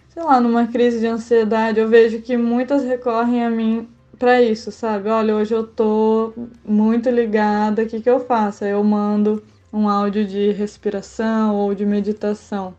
sei 0.09 0.23
lá, 0.23 0.39
numa 0.41 0.67
crise 0.67 0.99
de 0.99 1.07
ansiedade. 1.07 1.79
Eu 1.79 1.87
vejo 1.87 2.21
que 2.21 2.35
muitas 2.35 2.83
recorrem 2.83 3.43
a 3.43 3.49
mim 3.49 3.87
para 4.17 4.41
isso, 4.41 4.71
sabe? 4.71 5.09
Olha, 5.09 5.35
hoje 5.35 5.53
eu 5.53 5.65
tô 5.65 6.33
muito 6.65 7.09
ligada, 7.09 7.83
o 7.83 7.87
que, 7.87 8.01
que 8.01 8.09
eu 8.09 8.19
faço? 8.19 8.63
Aí 8.63 8.71
eu 8.71 8.83
mando 8.83 9.43
um 9.71 9.87
áudio 9.87 10.25
de 10.25 10.51
respiração 10.51 11.55
ou 11.55 11.75
de 11.75 11.85
meditação. 11.85 12.75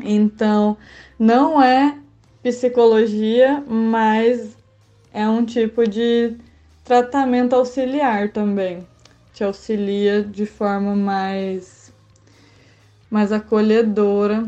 Então, 0.00 0.76
não 1.18 1.62
é 1.62 1.98
psicologia, 2.42 3.62
mas 3.68 4.56
é 5.12 5.28
um 5.28 5.44
tipo 5.44 5.86
de 5.88 6.36
tratamento 6.84 7.54
auxiliar 7.54 8.30
também 8.30 8.86
te 9.38 9.44
auxilia 9.44 10.20
de 10.20 10.44
forma 10.44 10.96
mais, 10.96 11.92
mais 13.08 13.30
acolhedora, 13.30 14.44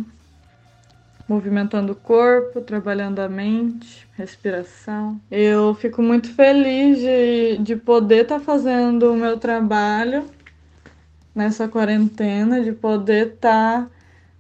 movimentando 1.28 1.92
o 1.92 1.94
corpo, 1.94 2.60
trabalhando 2.60 3.20
a 3.20 3.28
mente, 3.28 4.08
respiração. 4.16 5.20
Eu 5.30 5.76
fico 5.76 6.02
muito 6.02 6.34
feliz 6.34 6.98
de, 6.98 7.58
de 7.58 7.76
poder 7.76 8.22
estar 8.22 8.40
tá 8.40 8.44
fazendo 8.44 9.12
o 9.12 9.16
meu 9.16 9.38
trabalho 9.38 10.24
nessa 11.32 11.68
quarentena, 11.68 12.60
de 12.60 12.72
poder 12.72 13.34
estar 13.34 13.84
tá 13.84 13.90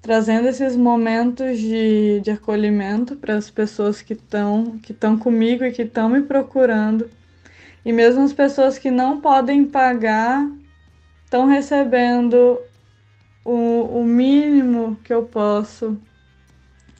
trazendo 0.02 0.48
esses 0.48 0.74
momentos 0.74 1.60
de, 1.60 2.18
de 2.24 2.30
acolhimento 2.32 3.14
para 3.14 3.36
as 3.36 3.48
pessoas 3.48 4.02
que 4.02 4.14
estão 4.14 4.80
que 4.82 4.90
estão 4.90 5.16
comigo 5.16 5.62
e 5.62 5.70
que 5.70 5.82
estão 5.82 6.08
me 6.08 6.22
procurando 6.22 7.08
e 7.84 7.92
mesmo 7.92 8.22
as 8.22 8.32
pessoas 8.32 8.78
que 8.78 8.90
não 8.90 9.20
podem 9.20 9.64
pagar 9.64 10.46
estão 11.24 11.46
recebendo 11.46 12.60
o, 13.44 14.00
o 14.00 14.04
mínimo 14.04 14.98
que 15.04 15.12
eu 15.12 15.22
posso 15.22 15.96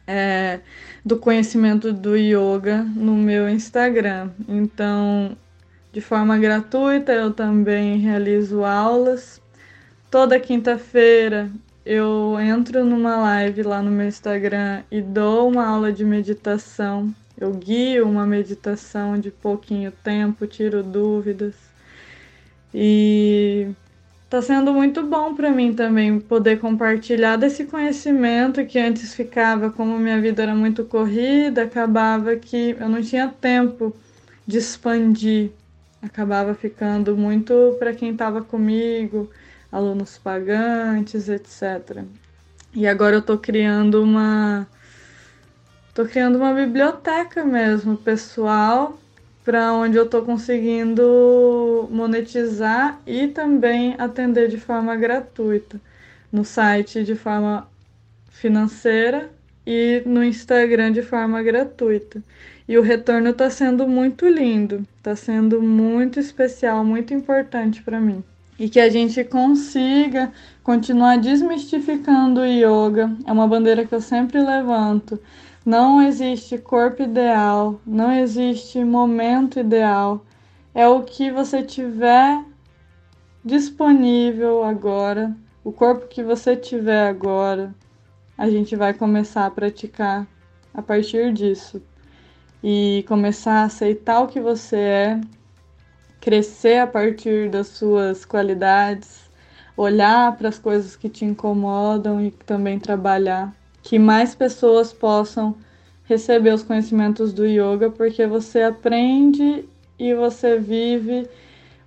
é, 0.07 0.61
do 1.05 1.17
conhecimento 1.17 1.93
do 1.93 2.17
yoga 2.17 2.83
no 2.95 3.15
meu 3.15 3.49
Instagram. 3.49 4.31
Então, 4.49 5.37
de 5.93 6.01
forma 6.01 6.39
gratuita, 6.39 7.13
eu 7.13 7.33
também 7.33 7.99
realizo 7.99 8.65
aulas. 8.65 9.41
Toda 10.11 10.41
quinta-feira 10.41 11.51
eu 11.85 12.37
entro 12.41 12.85
numa 12.85 13.17
live 13.17 13.63
lá 13.63 13.83
no 13.83 13.91
meu 13.91 14.07
Instagram 14.07 14.83
e 14.91 15.01
dou 15.01 15.49
uma 15.49 15.67
aula 15.67 15.93
de 15.93 16.05
meditação 16.05 17.13
eu 17.41 17.53
guio 17.55 18.07
uma 18.07 18.27
meditação 18.27 19.19
de 19.19 19.31
pouquinho 19.31 19.91
tempo, 19.91 20.47
tiro 20.47 20.83
dúvidas. 20.83 21.55
E 22.73 23.69
tá 24.29 24.43
sendo 24.43 24.73
muito 24.75 25.03
bom 25.03 25.35
para 25.35 25.51
mim 25.51 25.75
também 25.75 26.21
poder 26.21 26.61
compartilhar 26.61 27.37
desse 27.37 27.65
conhecimento 27.65 28.65
que 28.67 28.79
antes 28.79 29.15
ficava, 29.15 29.71
como 29.71 29.99
minha 29.99 30.21
vida 30.21 30.43
era 30.43 30.55
muito 30.55 30.85
corrida, 30.85 31.63
acabava 31.63 32.37
que 32.37 32.77
eu 32.79 32.89
não 32.89 33.03
tinha 33.03 33.29
tempo 33.29 33.97
de 34.47 34.59
expandir, 34.59 35.51
acabava 36.03 36.55
ficando 36.55 37.17
muito 37.17 37.75
para 37.79 37.95
quem 37.95 38.13
estava 38.13 38.43
comigo, 38.43 39.31
alunos 39.73 40.19
pagantes, 40.19 41.29
etc. 41.29 42.05
E 42.75 42.87
agora 42.87 43.17
eu 43.17 43.21
estou 43.21 43.39
criando 43.39 44.03
uma 44.03 44.69
Tô 45.93 46.05
criando 46.05 46.37
uma 46.37 46.55
biblioteca 46.55 47.45
mesmo, 47.45 47.97
pessoal, 47.97 48.97
para 49.45 49.73
onde 49.73 49.97
eu 49.97 50.09
tô 50.09 50.23
conseguindo 50.23 51.89
monetizar 51.91 53.01
e 53.05 53.27
também 53.27 53.97
atender 53.99 54.49
de 54.49 54.57
forma 54.57 54.95
gratuita 54.95 55.81
no 56.33 56.45
site 56.45 57.03
de 57.03 57.17
forma 57.17 57.67
financeira 58.31 59.31
e 59.67 60.01
no 60.07 60.23
Instagram 60.23 60.93
de 60.93 61.03
forma 61.03 61.43
gratuita. 61.43 62.23
E 62.69 62.79
o 62.79 62.83
retorno 62.83 63.31
está 63.31 63.51
sendo 63.51 63.89
muito 63.89 64.29
lindo, 64.29 64.87
está 64.97 65.17
sendo 65.17 65.61
muito 65.61 66.21
especial, 66.21 66.85
muito 66.85 67.13
importante 67.13 67.83
para 67.83 68.01
mim. 68.01 68.23
E 68.57 68.69
que 68.69 68.79
a 68.79 68.89
gente 68.89 69.25
consiga 69.25 70.31
continuar 70.63 71.19
desmistificando 71.19 72.43
o 72.43 72.45
yoga, 72.45 73.11
é 73.27 73.33
uma 73.33 73.49
bandeira 73.49 73.85
que 73.85 73.95
eu 73.95 74.01
sempre 74.01 74.41
levanto 74.41 75.21
não 75.65 76.01
existe 76.01 76.57
corpo 76.59 77.03
ideal, 77.03 77.81
não 77.87 78.13
existe 78.13 78.83
momento 78.83 79.61
ideal. 79.61 80.25
É 80.75 80.89
o 80.89 81.03
que 81.03 81.31
você 81.31 81.63
tiver 81.63 82.45
disponível 83.45 84.65
agora, 84.65 85.37
o 85.65 85.73
corpo 85.73 86.07
que 86.07 86.23
você 86.23 86.57
tiver 86.57 87.09
agora. 87.09 87.75
A 88.37 88.49
gente 88.49 88.75
vai 88.75 88.95
começar 88.95 89.47
a 89.47 89.51
praticar 89.51 90.27
a 90.73 90.81
partir 90.81 91.33
disso 91.33 91.83
e 92.63 93.05
começar 93.09 93.63
a 93.63 93.65
aceitar 93.65 94.21
o 94.21 94.29
que 94.29 94.41
você 94.41 94.77
é, 94.77 95.21
crescer 96.21 96.79
a 96.79 96.87
partir 96.87 97.51
das 97.51 97.69
suas 97.69 98.25
qualidades, 98.25 99.31
olhar 99.77 100.37
para 100.37 100.49
as 100.49 100.59
coisas 100.59 100.97
que 100.97 101.09
te 101.09 101.25
incomodam 101.25 102.21
e 102.25 102.31
também 102.31 102.79
trabalhar, 102.79 103.55
que 103.83 103.99
mais 103.99 104.35
pessoas 104.35 104.93
possam 104.93 105.57
receber 106.05 106.53
os 106.53 106.63
conhecimentos 106.63 107.33
do 107.33 107.47
yoga, 107.47 107.91
porque 107.91 108.27
você 108.27 108.63
aprende 108.63 109.65
e 109.99 110.15
você 110.15 110.59
vive 110.59 111.29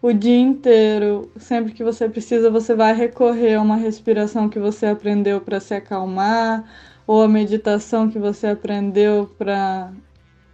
o 0.01 0.13
dia 0.13 0.37
inteiro. 0.39 1.31
Sempre 1.37 1.73
que 1.73 1.83
você 1.83 2.07
precisa, 2.07 2.49
você 2.49 2.75
vai 2.75 2.93
recorrer 2.93 3.55
a 3.55 3.61
uma 3.61 3.75
respiração 3.75 4.49
que 4.49 4.59
você 4.59 4.85
aprendeu 4.85 5.41
para 5.41 5.59
se 5.59 5.73
acalmar, 5.73 6.63
ou 7.05 7.21
a 7.21 7.27
meditação 7.27 8.09
que 8.09 8.19
você 8.19 8.47
aprendeu 8.47 9.29
para 9.37 9.91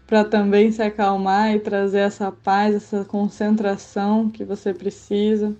para 0.08 0.26
também 0.26 0.72
se 0.72 0.82
acalmar 0.82 1.56
e 1.56 1.60
trazer 1.60 2.00
essa 2.00 2.32
paz, 2.32 2.74
essa 2.74 3.06
concentração 3.06 4.28
que 4.28 4.44
você 4.44 4.74
precisa. 4.74 5.56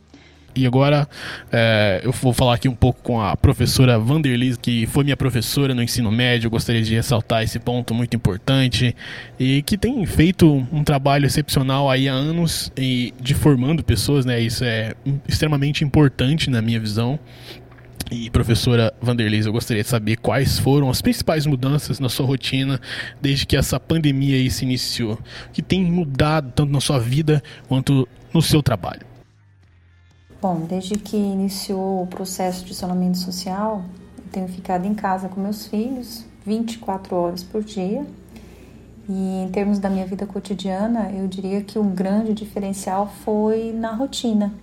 E 0.60 0.68
agora 0.68 1.08
é, 1.50 2.02
eu 2.04 2.12
vou 2.12 2.34
falar 2.34 2.56
aqui 2.56 2.68
um 2.68 2.76
pouco 2.76 3.02
com 3.02 3.22
a 3.22 3.38
professora 3.38 3.98
Vanderlis, 3.98 4.58
que 4.58 4.86
foi 4.88 5.06
minha 5.06 5.16
professora 5.16 5.74
no 5.74 5.82
ensino 5.82 6.12
médio. 6.12 6.48
Eu 6.48 6.52
gostaria 6.52 6.82
de 6.82 6.94
ressaltar 6.94 7.44
esse 7.44 7.58
ponto 7.60 7.94
muito 7.94 8.14
importante 8.14 8.94
e 9.40 9.62
que 9.62 9.78
tem 9.78 10.06
feito 10.06 10.68
um 10.70 10.84
trabalho 10.84 11.26
excepcional 11.26 11.90
aí 11.90 12.10
há 12.10 12.14
anos 12.14 12.74
e 12.78 13.14
de 13.22 13.34
formando 13.34 13.82
pessoas, 13.82 14.26
né? 14.26 14.38
Isso 14.42 14.66
é 14.66 14.94
extremamente 15.26 15.86
importante 15.86 16.50
na 16.50 16.62
minha 16.62 16.80
visão. 16.80 17.18
E 18.12 18.30
professora 18.30 18.94
Vanderleis, 19.02 19.46
eu 19.46 19.54
gostaria 19.54 19.84
de 19.84 19.88
saber 19.88 20.18
quais 20.18 20.60
foram 20.60 20.90
as 20.90 21.02
principais 21.02 21.46
mudanças 21.46 22.02
na 22.02 22.10
sua 22.10 22.26
rotina 22.26 22.82
desde 23.22 23.46
que 23.46 23.56
essa 23.56 23.80
pandemia 23.80 24.36
aí 24.36 24.52
se 24.52 24.66
iniciou. 24.66 25.18
Que 25.54 25.62
tem 25.62 25.82
mudado 25.84 26.52
tanto 26.54 26.74
na 26.74 26.82
sua 26.82 27.00
vida 27.00 27.42
quanto 27.70 28.06
no 28.34 28.42
seu 28.42 28.62
trabalho? 28.62 29.08
Bom, 30.42 30.62
desde 30.62 30.96
que 30.98 31.18
iniciou 31.18 32.04
o 32.04 32.08
processo 32.08 32.64
de 32.66 32.72
isolamento 32.72 33.18
social, 33.18 33.84
eu 34.18 34.24
tenho 34.32 34.48
ficado 34.48 34.86
em 34.86 34.94
casa 34.94 35.28
com 35.28 35.42
meus 35.42 35.68
filhos 35.68 36.26
24 36.46 37.16
horas 37.16 37.44
por 37.44 37.64
dia. 37.64 38.06
E 39.08 39.44
em 39.44 39.50
termos 39.50 39.80
da 39.80 39.90
minha 39.90 40.06
vida 40.06 40.26
cotidiana, 40.26 41.12
eu 41.12 41.28
diria 41.28 41.62
que 41.62 41.80
um 41.80 41.94
grande 41.94 42.34
diferencial 42.34 43.12
foi 43.24 43.74
na 43.74 43.92
rotina 43.92 44.54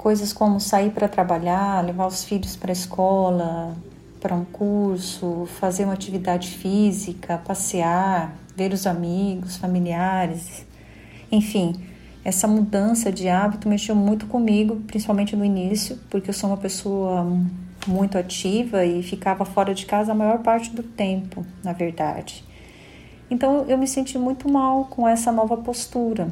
Coisas 0.00 0.32
como 0.32 0.58
sair 0.58 0.92
para 0.92 1.06
trabalhar, 1.06 1.84
levar 1.84 2.06
os 2.06 2.24
filhos 2.24 2.56
para 2.56 2.70
a 2.70 2.72
escola, 2.72 3.76
para 4.18 4.34
um 4.34 4.46
curso, 4.46 5.46
fazer 5.60 5.84
uma 5.84 5.92
atividade 5.92 6.48
física, 6.48 7.36
passear, 7.36 8.34
ver 8.56 8.72
os 8.72 8.86
amigos, 8.86 9.58
familiares. 9.58 10.64
Enfim, 11.30 11.74
essa 12.24 12.46
mudança 12.46 13.10
de 13.10 13.28
hábito 13.28 13.68
mexeu 13.68 13.94
muito 13.94 14.26
comigo, 14.26 14.76
principalmente 14.86 15.34
no 15.34 15.44
início, 15.44 15.98
porque 16.10 16.30
eu 16.30 16.34
sou 16.34 16.50
uma 16.50 16.56
pessoa 16.56 17.26
muito 17.86 18.18
ativa 18.18 18.84
e 18.84 19.02
ficava 19.02 19.44
fora 19.44 19.74
de 19.74 19.86
casa 19.86 20.12
a 20.12 20.14
maior 20.14 20.38
parte 20.40 20.70
do 20.70 20.82
tempo, 20.82 21.44
na 21.64 21.72
verdade. 21.72 22.44
Então 23.30 23.64
eu 23.68 23.78
me 23.78 23.86
senti 23.86 24.18
muito 24.18 24.50
mal 24.50 24.86
com 24.86 25.08
essa 25.08 25.32
nova 25.32 25.56
postura. 25.56 26.28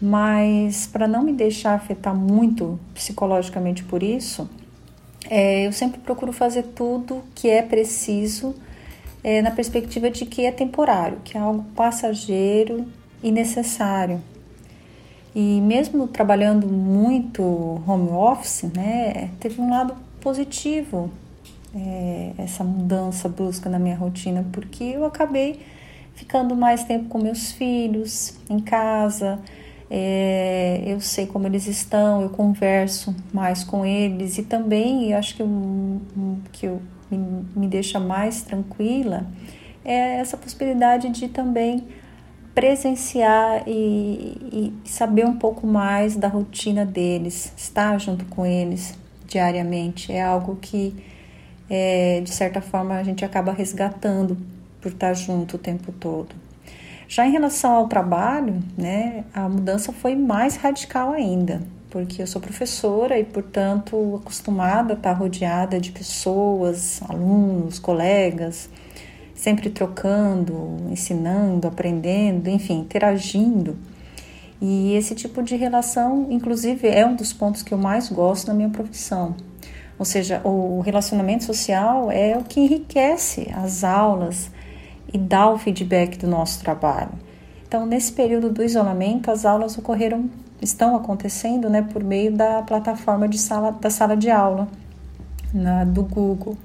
Mas 0.00 0.86
para 0.86 1.06
não 1.06 1.22
me 1.22 1.32
deixar 1.32 1.74
afetar 1.74 2.14
muito 2.14 2.78
psicologicamente 2.92 3.84
por 3.84 4.02
isso, 4.02 4.48
é, 5.30 5.66
eu 5.66 5.72
sempre 5.72 6.00
procuro 6.00 6.32
fazer 6.32 6.64
tudo 6.74 7.22
que 7.34 7.48
é 7.48 7.62
preciso 7.62 8.54
é, 9.22 9.40
na 9.40 9.50
perspectiva 9.50 10.10
de 10.10 10.26
que 10.26 10.44
é 10.44 10.50
temporário, 10.50 11.18
que 11.24 11.38
é 11.38 11.40
algo 11.40 11.64
passageiro 11.74 12.86
e 13.22 13.30
necessário. 13.30 14.20
E 15.34 15.60
mesmo 15.60 16.06
trabalhando 16.06 16.68
muito 16.68 17.42
home 17.86 18.10
office, 18.10 18.70
né, 18.74 19.30
teve 19.40 19.60
um 19.60 19.68
lado 19.68 19.94
positivo 20.20 21.10
é, 21.74 22.32
essa 22.38 22.62
mudança 22.62 23.28
brusca 23.28 23.68
na 23.68 23.78
minha 23.78 23.96
rotina, 23.96 24.46
porque 24.52 24.84
eu 24.84 25.04
acabei 25.04 25.60
ficando 26.14 26.54
mais 26.54 26.84
tempo 26.84 27.08
com 27.08 27.18
meus 27.18 27.50
filhos 27.52 28.38
em 28.48 28.60
casa, 28.60 29.40
é, 29.90 30.82
eu 30.86 31.00
sei 31.00 31.26
como 31.26 31.46
eles 31.46 31.66
estão, 31.66 32.22
eu 32.22 32.30
converso 32.30 33.14
mais 33.32 33.64
com 33.64 33.84
eles 33.84 34.38
e 34.38 34.42
também 34.44 35.10
eu 35.10 35.18
acho 35.18 35.34
que 35.36 35.42
o 35.42 36.00
que 36.52 36.66
eu, 36.66 36.80
me, 37.10 37.44
me 37.56 37.66
deixa 37.66 37.98
mais 37.98 38.42
tranquila 38.42 39.26
é 39.84 40.16
essa 40.16 40.36
possibilidade 40.36 41.10
de 41.10 41.28
também 41.28 41.84
presenciar 42.54 43.64
e, 43.66 44.72
e, 44.84 44.88
saber 44.88 45.26
um 45.26 45.36
pouco 45.36 45.66
mais 45.66 46.14
da 46.14 46.28
rotina 46.28 46.86
deles, 46.86 47.52
estar 47.56 47.98
junto 47.98 48.24
com 48.26 48.46
eles 48.46 48.96
diariamente. 49.26 50.12
É 50.12 50.22
algo 50.22 50.56
que, 50.56 50.94
é, 51.68 52.20
de 52.22 52.32
certa 52.32 52.60
forma, 52.60 52.94
a 52.94 53.02
gente 53.02 53.24
acaba 53.24 53.52
resgatando 53.52 54.38
por 54.80 54.92
estar 54.92 55.14
junto 55.14 55.56
o 55.56 55.58
tempo 55.58 55.90
todo. 55.92 56.34
Já 57.08 57.26
em 57.26 57.32
relação 57.32 57.72
ao 57.72 57.88
trabalho, 57.88 58.62
né, 58.78 59.24
a 59.34 59.48
mudança 59.48 59.92
foi 59.92 60.14
mais 60.14 60.56
radical 60.56 61.12
ainda, 61.12 61.60
porque 61.90 62.22
eu 62.22 62.26
sou 62.26 62.40
professora 62.40 63.18
e, 63.18 63.24
portanto, 63.24 64.20
acostumada 64.22 64.94
a 64.94 64.96
estar 64.96 65.12
rodeada 65.12 65.80
de 65.80 65.90
pessoas, 65.90 67.00
alunos, 67.08 67.78
colegas, 67.78 68.70
sempre 69.44 69.68
trocando, 69.68 70.78
ensinando, 70.90 71.68
aprendendo, 71.68 72.48
enfim, 72.48 72.80
interagindo. 72.80 73.76
E 74.58 74.94
esse 74.94 75.14
tipo 75.14 75.42
de 75.42 75.54
relação, 75.54 76.28
inclusive, 76.30 76.88
é 76.88 77.06
um 77.06 77.14
dos 77.14 77.30
pontos 77.30 77.62
que 77.62 77.74
eu 77.74 77.78
mais 77.78 78.08
gosto 78.08 78.48
na 78.48 78.54
minha 78.54 78.70
profissão. 78.70 79.36
Ou 79.98 80.06
seja, 80.06 80.40
o 80.44 80.80
relacionamento 80.80 81.44
social 81.44 82.10
é 82.10 82.38
o 82.38 82.42
que 82.42 82.58
enriquece 82.58 83.52
as 83.54 83.84
aulas, 83.84 84.50
e 85.12 85.18
dar 85.18 85.50
o 85.50 85.58
feedback 85.58 86.18
do 86.18 86.26
nosso 86.26 86.60
trabalho. 86.60 87.12
Então, 87.68 87.86
nesse 87.86 88.12
período 88.12 88.50
do 88.50 88.64
isolamento, 88.64 89.30
as 89.30 89.44
aulas 89.44 89.76
ocorreram, 89.78 90.28
estão 90.60 90.96
acontecendo, 90.96 91.68
né, 91.68 91.82
por 91.82 92.02
meio 92.02 92.32
da 92.32 92.62
plataforma 92.62 93.28
de 93.28 93.38
sala, 93.38 93.70
da 93.70 93.90
sala 93.90 94.16
de 94.16 94.30
aula 94.30 94.66
na, 95.52 95.84
do 95.84 96.02
Google. 96.02 96.56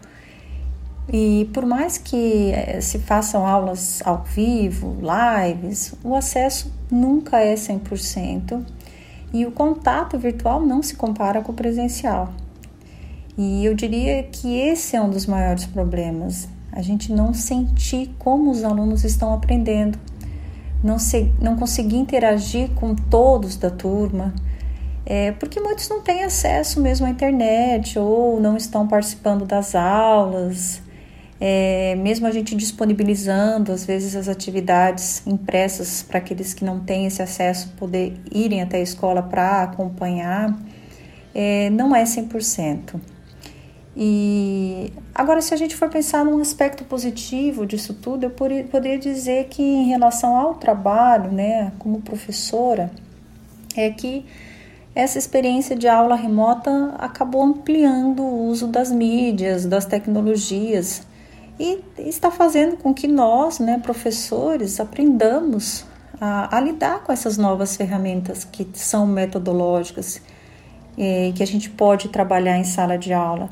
E 1.11 1.49
por 1.53 1.65
mais 1.65 1.97
que 1.97 2.51
eh, 2.51 2.81
se 2.81 2.99
façam 2.99 3.45
aulas 3.45 4.01
ao 4.05 4.23
vivo, 4.23 4.95
lives, 5.01 5.93
o 6.03 6.15
acesso 6.15 6.71
nunca 6.91 7.39
é 7.39 7.55
100% 7.55 8.63
e 9.33 9.45
o 9.45 9.51
contato 9.51 10.17
virtual 10.19 10.61
não 10.61 10.83
se 10.83 10.95
compara 10.95 11.41
com 11.41 11.51
o 11.51 11.55
presencial. 11.55 12.31
E 13.37 13.65
eu 13.65 13.73
diria 13.73 14.21
que 14.23 14.55
esse 14.55 14.95
é 14.95 15.01
um 15.01 15.09
dos 15.09 15.25
maiores 15.25 15.65
problemas 15.65 16.47
a 16.71 16.81
gente 16.81 17.11
não 17.11 17.33
sentir 17.33 18.11
como 18.19 18.51
os 18.51 18.63
alunos 18.63 19.03
estão 19.03 19.33
aprendendo, 19.33 19.97
não, 20.83 20.99
se, 20.99 21.31
não 21.41 21.55
conseguir 21.55 21.97
interagir 21.97 22.69
com 22.71 22.95
todos 22.95 23.57
da 23.57 23.69
turma, 23.69 24.33
é, 25.05 25.31
porque 25.33 25.59
muitos 25.59 25.89
não 25.89 26.01
têm 26.01 26.23
acesso 26.23 26.79
mesmo 26.79 27.07
à 27.07 27.09
internet 27.09 27.97
ou 27.97 28.39
não 28.39 28.55
estão 28.55 28.87
participando 28.87 29.45
das 29.45 29.73
aulas. 29.73 30.81
É, 31.41 31.95
mesmo 31.95 32.27
a 32.27 32.31
gente 32.31 32.53
disponibilizando 32.53 33.71
às 33.71 33.85
vezes 33.85 34.13
as 34.13 34.27
atividades 34.27 35.25
impressas 35.25 36.03
para 36.03 36.17
aqueles 36.17 36.53
que 36.53 36.65
não 36.65 36.81
têm 36.81 37.05
esse 37.05 37.21
acesso 37.21 37.69
poder 37.77 38.19
irem 38.29 38.61
até 38.61 38.77
a 38.77 38.81
escola 38.81 39.23
para 39.23 39.63
acompanhar, 39.63 40.53
é, 41.33 41.69
não 41.69 41.95
é 41.95 42.03
100%. 42.03 42.99
E 43.95 44.93
agora, 45.15 45.41
se 45.41 45.53
a 45.53 45.57
gente 45.57 45.75
for 45.75 45.89
pensar 45.89 46.23
num 46.23 46.39
aspecto 46.39 46.83
positivo 46.83 47.65
disso 47.65 47.93
tudo, 47.93 48.25
eu 48.25 48.29
poderia 48.29 48.97
dizer 48.97 49.47
que 49.47 49.61
em 49.61 49.87
relação 49.87 50.35
ao 50.35 50.55
trabalho, 50.55 51.31
né, 51.31 51.71
como 51.79 52.01
professora, 52.01 52.91
é 53.75 53.89
que 53.89 54.25
essa 54.93 55.17
experiência 55.17 55.75
de 55.75 55.87
aula 55.87 56.15
remota 56.15 56.95
acabou 56.97 57.43
ampliando 57.43 58.21
o 58.21 58.47
uso 58.47 58.67
das 58.67 58.91
mídias, 58.91 59.65
das 59.65 59.85
tecnologias 59.85 61.07
e 61.59 61.83
está 61.97 62.31
fazendo 62.31 62.77
com 62.77 62.93
que 62.93 63.07
nós, 63.07 63.59
né, 63.59 63.79
professores, 63.83 64.79
aprendamos 64.79 65.85
a, 66.19 66.55
a 66.55 66.61
lidar 66.61 67.03
com 67.03 67.11
essas 67.11 67.37
novas 67.37 67.75
ferramentas 67.75 68.45
que 68.45 68.65
são 68.73 69.05
metodológicas 69.05 70.21
e 70.97 71.33
que 71.35 71.43
a 71.43 71.47
gente 71.47 71.69
pode 71.69 72.07
trabalhar 72.09 72.57
em 72.57 72.63
sala 72.63 72.97
de 72.97 73.11
aula. 73.11 73.49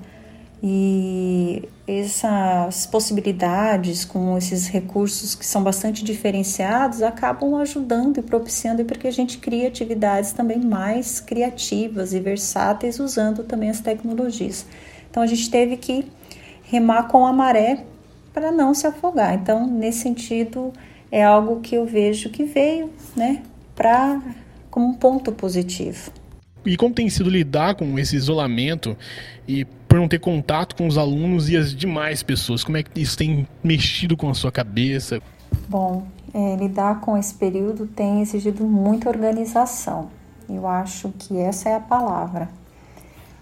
E 0.64 1.68
essas 1.88 2.88
possibilidades 2.88 4.04
com 4.04 4.38
esses 4.38 4.68
recursos 4.68 5.36
que 5.36 5.46
são 5.46 5.62
bastante 5.62 6.04
diferenciados 6.04 7.04
acabam 7.04 7.56
ajudando 7.56 8.18
e 8.18 8.22
propiciando 8.24 8.84
para 8.84 8.98
que 8.98 9.08
a 9.08 9.12
gente 9.12 9.38
crie 9.38 9.68
atividades 9.68 10.32
também 10.32 10.60
mais 10.60 11.20
criativas 11.20 12.14
e 12.14 12.20
versáteis 12.20 13.00
usando 13.00 13.44
também 13.44 13.70
as 13.70 13.80
tecnologias. 13.80 14.66
Então 15.10 15.22
a 15.22 15.28
gente 15.28 15.50
teve 15.50 15.78
que 15.78 16.12
remar 16.64 17.04
com 17.04 17.26
a 17.26 17.32
maré 17.32 17.86
para 18.38 18.52
não 18.52 18.72
se 18.72 18.86
afogar. 18.86 19.34
Então, 19.34 19.66
nesse 19.66 20.02
sentido, 20.02 20.72
é 21.12 21.24
algo 21.24 21.60
que 21.60 21.74
eu 21.74 21.88
vejo 21.88 22.30
que 22.30 22.44
veio, 22.44 22.92
né, 23.16 23.42
para 23.76 24.22
como 24.70 24.90
um 24.90 24.94
ponto 24.94 25.32
positivo. 25.32 26.12
E 26.64 26.78
como 26.78 26.94
tem 26.94 27.10
sido 27.10 27.32
lidar 27.32 27.74
com 27.74 27.98
esse 27.98 28.16
isolamento 28.16 28.96
e 29.48 29.66
por 29.66 29.98
não 29.98 30.08
ter 30.08 30.20
contato 30.20 30.76
com 30.76 30.86
os 30.86 31.00
alunos 31.00 31.50
e 31.50 31.58
as 31.58 31.74
demais 31.74 32.22
pessoas? 32.22 32.64
Como 32.64 32.78
é 32.78 32.84
que 32.84 33.02
isso 33.02 33.18
tem 33.18 33.48
mexido 33.64 34.16
com 34.16 34.30
a 34.30 34.36
sua 34.36 34.52
cabeça? 34.52 35.20
Bom, 35.68 36.06
é, 36.32 36.58
lidar 36.58 37.02
com 37.02 37.18
esse 37.18 37.34
período 37.34 37.88
tem 37.88 38.22
exigido 38.22 38.64
muita 38.66 39.10
organização. 39.10 40.12
Eu 40.48 40.68
acho 40.68 41.12
que 41.18 41.36
essa 41.40 41.70
é 41.70 41.76
a 41.76 41.80
palavra. 41.80 42.50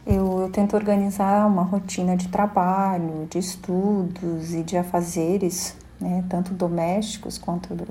Eu, 0.05 0.41
eu 0.41 0.49
tento 0.49 0.75
organizar 0.75 1.47
uma 1.47 1.63
rotina 1.63 2.15
de 2.15 2.27
trabalho, 2.27 3.27
de 3.29 3.39
estudos 3.39 4.53
e 4.53 4.61
de 4.61 4.77
afazeres, 4.77 5.75
né, 5.99 6.23
tanto 6.29 6.53
domésticos 6.53 7.37
quanto 7.37 7.73
do, 7.73 7.87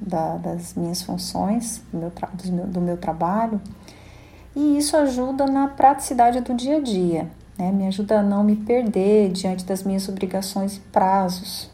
da, 0.00 0.36
das 0.36 0.74
minhas 0.74 1.02
funções, 1.02 1.82
do 1.90 1.98
meu, 1.98 2.10
do 2.10 2.66
do 2.66 2.80
meu 2.80 2.96
trabalho. 2.98 3.60
E 4.54 4.78
isso 4.78 4.96
ajuda 4.96 5.46
na 5.46 5.68
praticidade 5.68 6.40
do 6.40 6.54
dia 6.54 6.76
a 6.76 6.80
dia, 6.80 7.28
né? 7.58 7.72
me 7.72 7.86
ajuda 7.88 8.20
a 8.20 8.22
não 8.22 8.44
me 8.44 8.54
perder 8.54 9.32
diante 9.32 9.64
das 9.64 9.82
minhas 9.82 10.08
obrigações 10.08 10.76
e 10.76 10.80
prazos. 10.80 11.70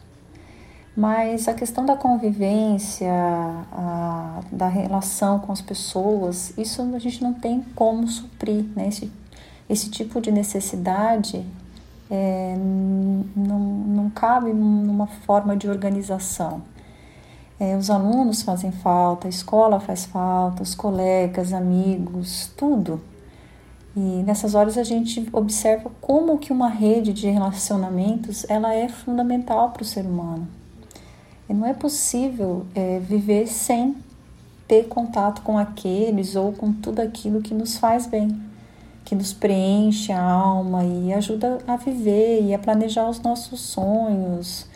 Mas 0.95 1.47
a 1.47 1.53
questão 1.53 1.85
da 1.85 1.95
convivência, 1.95 3.13
a, 3.71 4.41
da 4.51 4.67
relação 4.67 5.39
com 5.39 5.51
as 5.51 5.61
pessoas, 5.61 6.57
isso 6.57 6.81
a 6.95 6.99
gente 6.99 7.21
não 7.23 7.33
tem 7.33 7.61
como 7.75 8.07
suprir, 8.07 8.65
né? 8.75 8.87
Esse, 8.87 9.11
esse 9.71 9.89
tipo 9.89 10.19
de 10.19 10.31
necessidade 10.31 11.45
é, 12.09 12.55
não, 12.57 13.59
não 13.59 14.09
cabe 14.09 14.51
numa 14.51 15.07
forma 15.07 15.55
de 15.55 15.69
organização. 15.69 16.61
É, 17.57 17.77
os 17.77 17.89
alunos 17.89 18.41
fazem 18.41 18.71
falta, 18.71 19.27
a 19.27 19.29
escola 19.29 19.79
faz 19.79 20.05
falta, 20.05 20.61
os 20.61 20.75
colegas, 20.75 21.53
amigos, 21.53 22.51
tudo. 22.57 22.99
E 23.95 23.99
nessas 23.99 24.55
horas 24.55 24.77
a 24.77 24.83
gente 24.83 25.27
observa 25.31 25.89
como 26.01 26.37
que 26.37 26.51
uma 26.51 26.69
rede 26.69 27.13
de 27.13 27.29
relacionamentos 27.29 28.45
ela 28.49 28.73
é 28.73 28.89
fundamental 28.89 29.69
para 29.69 29.83
o 29.83 29.85
ser 29.85 30.05
humano. 30.05 30.47
E 31.47 31.53
não 31.53 31.65
é 31.65 31.73
possível 31.73 32.65
é, 32.75 32.99
viver 32.99 33.47
sem 33.47 33.95
ter 34.67 34.87
contato 34.87 35.41
com 35.43 35.57
aqueles 35.57 36.35
ou 36.35 36.51
com 36.51 36.73
tudo 36.73 36.99
aquilo 36.99 37.41
que 37.41 37.53
nos 37.53 37.77
faz 37.77 38.05
bem, 38.05 38.50
que 39.03 39.15
nos 39.15 39.33
preenche 39.33 40.11
a 40.11 40.21
alma 40.21 40.83
e 40.83 41.13
ajuda 41.13 41.57
a 41.67 41.75
viver 41.75 42.43
e 42.43 42.53
a 42.53 42.59
planejar 42.59 43.09
os 43.09 43.19
nossos 43.19 43.59
sonhos, 43.59 44.69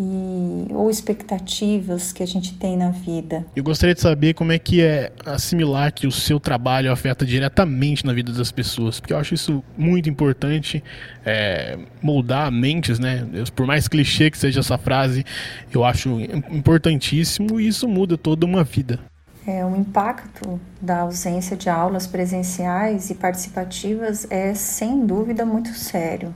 e, 0.00 0.72
ou 0.72 0.88
expectativas 0.88 2.12
que 2.12 2.22
a 2.22 2.26
gente 2.26 2.54
tem 2.54 2.76
na 2.76 2.90
vida. 2.90 3.44
Eu 3.56 3.64
gostaria 3.64 3.94
de 3.94 4.00
saber 4.00 4.34
como 4.34 4.52
é 4.52 4.58
que 4.58 4.80
é 4.80 5.12
assimilar 5.26 5.92
que 5.92 6.06
o 6.06 6.12
seu 6.12 6.38
trabalho 6.38 6.92
afeta 6.92 7.26
diretamente 7.26 8.06
na 8.06 8.12
vida 8.12 8.32
das 8.32 8.52
pessoas, 8.52 9.00
porque 9.00 9.12
eu 9.12 9.18
acho 9.18 9.34
isso 9.34 9.62
muito 9.76 10.08
importante, 10.08 10.82
é, 11.26 11.76
moldar 12.00 12.50
mentes, 12.52 12.98
né? 12.98 13.26
Por 13.54 13.66
mais 13.66 13.88
clichê 13.88 14.30
que 14.30 14.38
seja 14.38 14.60
essa 14.60 14.78
frase, 14.78 15.24
eu 15.72 15.84
acho 15.84 16.20
importantíssimo 16.50 17.60
e 17.60 17.66
isso 17.66 17.88
muda 17.88 18.16
toda 18.16 18.46
uma 18.46 18.62
vida. 18.62 19.00
É, 19.48 19.64
o 19.64 19.74
impacto 19.74 20.60
da 20.78 20.98
ausência 20.98 21.56
de 21.56 21.70
aulas 21.70 22.06
presenciais 22.06 23.08
e 23.08 23.14
participativas 23.14 24.26
é 24.28 24.52
sem 24.52 25.06
dúvida 25.06 25.42
muito 25.42 25.70
sério. 25.70 26.34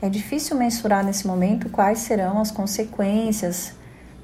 É 0.00 0.08
difícil 0.08 0.56
mensurar 0.56 1.04
nesse 1.04 1.26
momento 1.26 1.68
quais 1.68 1.98
serão 1.98 2.40
as 2.40 2.52
consequências, 2.52 3.74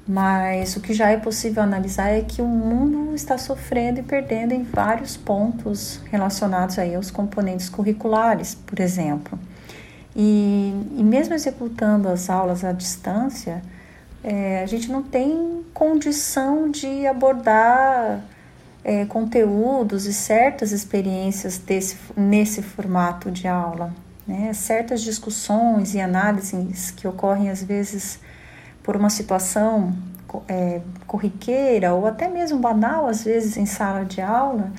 mas 0.07 0.77
o 0.77 0.79
que 0.79 0.93
já 0.93 1.09
é 1.09 1.17
possível 1.17 1.61
analisar 1.61 2.07
é 2.07 2.21
que 2.21 2.41
o 2.41 2.47
mundo 2.47 3.13
está 3.13 3.37
sofrendo 3.37 3.99
e 3.99 4.03
perdendo 4.03 4.53
em 4.53 4.63
vários 4.63 5.17
pontos 5.17 5.99
relacionados 6.09 6.79
aí 6.79 6.95
aos 6.95 7.11
componentes 7.11 7.67
curriculares, 7.67 8.55
por 8.55 8.79
exemplo. 8.79 9.37
E, 10.15 10.73
e 10.95 11.03
mesmo 11.03 11.33
executando 11.33 12.07
as 12.07 12.29
aulas 12.29 12.63
à 12.63 12.71
distância, 12.71 13.61
é, 14.23 14.61
a 14.61 14.65
gente 14.65 14.91
não 14.91 15.01
tem 15.01 15.63
condição 15.73 16.69
de 16.69 17.07
abordar 17.07 18.23
é, 18.83 19.05
conteúdos 19.05 20.05
e 20.05 20.13
certas 20.13 20.71
experiências 20.71 21.57
desse, 21.57 21.97
nesse 22.15 22.61
formato 22.61 23.31
de 23.31 23.47
aula. 23.47 23.93
Né? 24.27 24.53
Certas 24.53 25.01
discussões 25.01 25.93
e 25.95 25.99
análises 25.99 26.91
que 26.91 27.07
ocorrem 27.07 27.49
às 27.49 27.63
vezes 27.63 28.19
por 28.83 28.95
uma 28.95 29.09
situação 29.09 29.93
é, 30.47 30.81
corriqueira 31.07 31.93
ou 31.93 32.05
até 32.05 32.27
mesmo 32.27 32.59
banal, 32.59 33.07
às 33.07 33.23
vezes 33.23 33.57
em 33.57 33.65
sala 33.65 34.05
de 34.05 34.21
aula, 34.21 34.71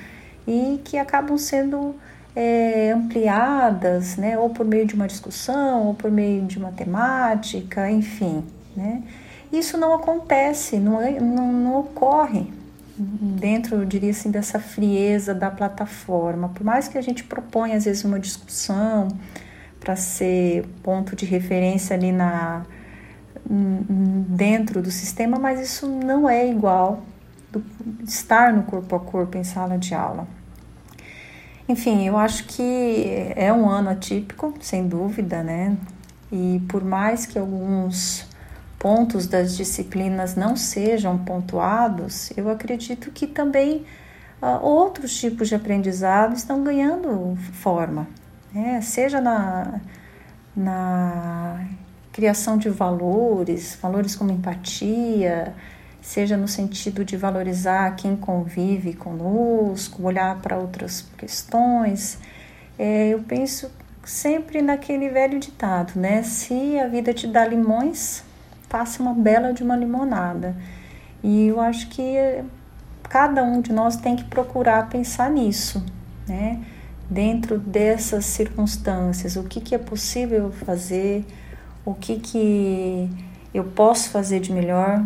e 0.46 0.80
que 0.84 0.98
acabam 0.98 1.36
sendo 1.36 1.94
é, 2.34 2.92
ampliadas, 2.92 4.16
né? 4.16 4.38
ou 4.38 4.50
por 4.50 4.64
meio 4.66 4.86
de 4.86 4.94
uma 4.94 5.06
discussão, 5.06 5.86
ou 5.86 5.94
por 5.94 6.10
meio 6.10 6.44
de 6.46 6.58
uma 6.58 6.72
temática, 6.72 7.90
enfim. 7.90 8.44
Né? 8.76 9.02
Isso 9.52 9.76
não 9.76 9.94
acontece, 9.94 10.78
não, 10.78 11.00
é, 11.00 11.18
não, 11.18 11.52
não 11.52 11.80
ocorre 11.80 12.52
dentro, 12.96 13.76
eu 13.76 13.84
diria 13.84 14.10
assim, 14.10 14.30
dessa 14.30 14.58
frieza 14.60 15.34
da 15.34 15.50
plataforma. 15.50 16.50
Por 16.50 16.64
mais 16.64 16.86
que 16.86 16.98
a 16.98 17.02
gente 17.02 17.24
proponha, 17.24 17.76
às 17.76 17.84
vezes, 17.84 18.04
uma 18.04 18.20
discussão 18.20 19.08
para 19.78 19.96
ser 19.96 20.66
ponto 20.82 21.16
de 21.16 21.24
referência 21.24 21.96
ali 21.96 22.12
na 22.12 22.64
dentro 24.28 24.80
do 24.80 24.90
sistema, 24.90 25.38
mas 25.38 25.60
isso 25.60 25.88
não 25.88 26.28
é 26.28 26.48
igual 26.48 27.02
do, 27.50 27.64
estar 28.04 28.52
no 28.52 28.62
corpo 28.62 28.94
a 28.94 29.00
corpo 29.00 29.36
em 29.36 29.42
sala 29.42 29.76
de 29.76 29.92
aula. 29.94 30.28
Enfim, 31.68 32.06
eu 32.06 32.16
acho 32.16 32.44
que 32.44 33.32
é 33.34 33.52
um 33.52 33.68
ano 33.68 33.90
atípico, 33.90 34.54
sem 34.60 34.86
dúvida, 34.86 35.42
né? 35.42 35.76
E 36.30 36.62
por 36.68 36.84
mais 36.84 37.26
que 37.26 37.38
alguns 37.38 38.26
pontos 38.80 39.26
das 39.26 39.58
disciplinas 39.58 40.34
não 40.34 40.56
sejam 40.56 41.18
pontuados, 41.18 42.32
eu 42.34 42.48
acredito 42.48 43.10
que 43.10 43.26
também 43.26 43.84
uh, 44.40 44.64
outros 44.64 45.14
tipos 45.20 45.48
de 45.48 45.54
aprendizado 45.54 46.34
estão 46.34 46.64
ganhando 46.64 47.36
forma, 47.52 48.08
né? 48.54 48.80
seja 48.80 49.20
na, 49.20 49.82
na 50.56 51.62
criação 52.10 52.56
de 52.56 52.70
valores, 52.70 53.78
valores 53.80 54.16
como 54.16 54.32
empatia, 54.32 55.54
seja 56.00 56.34
no 56.38 56.48
sentido 56.48 57.04
de 57.04 57.18
valorizar 57.18 57.94
quem 57.96 58.16
convive 58.16 58.94
conosco, 58.94 60.02
olhar 60.02 60.40
para 60.40 60.56
outras 60.56 61.06
questões. 61.18 62.18
É, 62.78 63.08
eu 63.08 63.18
penso 63.24 63.70
sempre 64.02 64.62
naquele 64.62 65.10
velho 65.10 65.38
ditado, 65.38 66.00
né? 66.00 66.22
Se 66.22 66.78
a 66.78 66.88
vida 66.88 67.12
te 67.12 67.26
dá 67.26 67.46
limões, 67.46 68.24
faça 68.70 69.02
uma 69.02 69.12
bela 69.12 69.52
de 69.52 69.62
uma 69.62 69.76
limonada. 69.76 70.56
E 71.22 71.48
eu 71.48 71.60
acho 71.60 71.88
que 71.88 72.42
cada 73.02 73.42
um 73.42 73.60
de 73.60 73.72
nós 73.72 73.96
tem 73.96 74.16
que 74.16 74.24
procurar 74.24 74.88
pensar 74.88 75.28
nisso, 75.28 75.84
né? 76.26 76.64
Dentro 77.10 77.58
dessas 77.58 78.24
circunstâncias, 78.24 79.34
o 79.34 79.42
que, 79.42 79.60
que 79.60 79.74
é 79.74 79.78
possível 79.78 80.52
fazer, 80.52 81.26
o 81.84 81.92
que, 81.92 82.20
que 82.20 83.10
eu 83.52 83.64
posso 83.64 84.10
fazer 84.10 84.38
de 84.38 84.52
melhor 84.52 85.04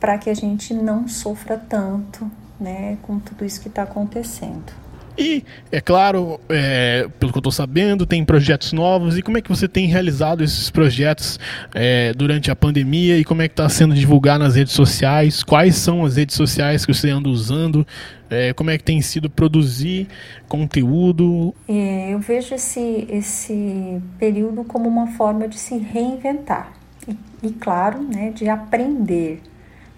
para 0.00 0.16
que 0.16 0.30
a 0.30 0.34
gente 0.34 0.72
não 0.72 1.06
sofra 1.06 1.58
tanto 1.58 2.28
né, 2.58 2.96
com 3.02 3.18
tudo 3.18 3.44
isso 3.44 3.60
que 3.60 3.68
está 3.68 3.82
acontecendo. 3.82 4.83
E, 5.16 5.44
é 5.70 5.80
claro, 5.80 6.40
é, 6.48 7.08
pelo 7.20 7.30
que 7.30 7.38
eu 7.38 7.40
estou 7.40 7.52
sabendo, 7.52 8.04
tem 8.04 8.24
projetos 8.24 8.72
novos. 8.72 9.16
E 9.16 9.22
como 9.22 9.38
é 9.38 9.40
que 9.40 9.48
você 9.48 9.68
tem 9.68 9.86
realizado 9.86 10.42
esses 10.42 10.70
projetos 10.70 11.38
é, 11.74 12.12
durante 12.14 12.50
a 12.50 12.56
pandemia? 12.56 13.16
E 13.18 13.24
como 13.24 13.42
é 13.42 13.48
que 13.48 13.52
está 13.52 13.68
sendo 13.68 13.94
divulgado 13.94 14.42
nas 14.42 14.56
redes 14.56 14.72
sociais? 14.72 15.42
Quais 15.42 15.76
são 15.76 16.04
as 16.04 16.16
redes 16.16 16.34
sociais 16.34 16.84
que 16.84 16.92
você 16.92 17.10
anda 17.10 17.28
usando? 17.28 17.86
É, 18.28 18.52
como 18.52 18.70
é 18.70 18.78
que 18.78 18.82
tem 18.82 19.00
sido 19.00 19.30
produzir 19.30 20.08
conteúdo? 20.48 21.54
É, 21.68 22.12
eu 22.12 22.18
vejo 22.18 22.54
esse, 22.54 23.06
esse 23.08 24.02
período 24.18 24.64
como 24.64 24.88
uma 24.88 25.08
forma 25.08 25.46
de 25.46 25.58
se 25.58 25.78
reinventar. 25.78 26.72
E, 27.06 27.16
e 27.46 27.52
claro, 27.52 28.02
né, 28.02 28.32
de 28.34 28.48
aprender 28.48 29.40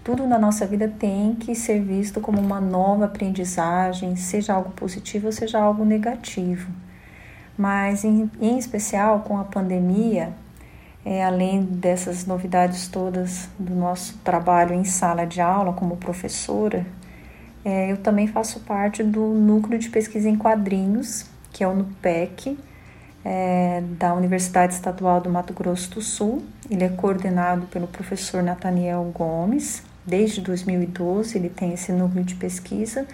tudo 0.07 0.25
na 0.25 0.39
nossa 0.39 0.65
vida 0.65 0.87
tem 0.87 1.35
que 1.35 1.53
ser 1.53 1.81
visto 1.81 2.21
como 2.21 2.39
uma 2.39 2.61
nova 2.61 3.03
aprendizagem, 3.03 4.15
seja 4.15 4.53
algo 4.53 4.69
positivo 4.69 5.25
ou 5.25 5.33
seja 5.33 5.59
algo 5.59 5.83
negativo. 5.83 6.71
Mas, 7.57 8.05
em, 8.05 8.31
em 8.39 8.57
especial 8.57 9.19
com 9.27 9.37
a 9.37 9.43
pandemia, 9.43 10.31
é, 11.03 11.25
além 11.25 11.61
dessas 11.61 12.25
novidades 12.25 12.87
todas 12.87 13.49
do 13.59 13.75
nosso 13.75 14.17
trabalho 14.19 14.73
em 14.73 14.85
sala 14.85 15.25
de 15.25 15.41
aula 15.41 15.73
como 15.73 15.97
professora, 15.97 16.85
é, 17.65 17.91
eu 17.91 17.97
também 17.97 18.27
faço 18.27 18.61
parte 18.61 19.03
do 19.03 19.19
Núcleo 19.19 19.77
de 19.77 19.89
Pesquisa 19.89 20.29
em 20.29 20.37
Quadrinhos, 20.37 21.25
que 21.51 21.65
é 21.65 21.67
o 21.67 21.75
NUPEC, 21.75 22.57
é, 23.25 23.83
da 23.99 24.13
Universidade 24.13 24.73
Estadual 24.73 25.19
do 25.19 25.29
Mato 25.29 25.51
Grosso 25.51 25.91
do 25.91 26.01
Sul, 26.01 26.45
ele 26.71 26.85
é 26.85 26.89
coordenado 26.89 27.67
pelo 27.67 27.87
professor 27.87 28.41
Nathaniel 28.41 29.03
Gomes. 29.13 29.85
Desde 30.07 30.39
2012 30.39 31.37
ele 31.37 31.49
tem 31.49 31.73
esse 31.73 31.91
núcleo 31.91 32.23
de 32.23 32.35
pesquisa, 32.35 33.05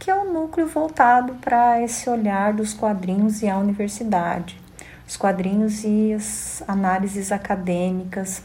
que 0.00 0.10
é 0.10 0.14
um 0.16 0.32
núcleo 0.32 0.66
voltado 0.66 1.34
para 1.34 1.80
esse 1.80 2.10
olhar 2.10 2.52
dos 2.52 2.74
quadrinhos 2.74 3.40
e 3.40 3.48
a 3.48 3.56
universidade. 3.56 4.60
Os 5.06 5.16
quadrinhos 5.16 5.84
e 5.84 6.12
as 6.12 6.64
análises 6.66 7.30
acadêmicas, 7.30 8.42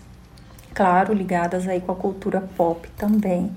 claro, 0.72 1.16
ligadas 1.16 1.68
aí 1.68 1.82
com 1.82 1.92
a 1.92 1.96
cultura 1.96 2.42
pop 2.56 2.88
também. 2.96 3.52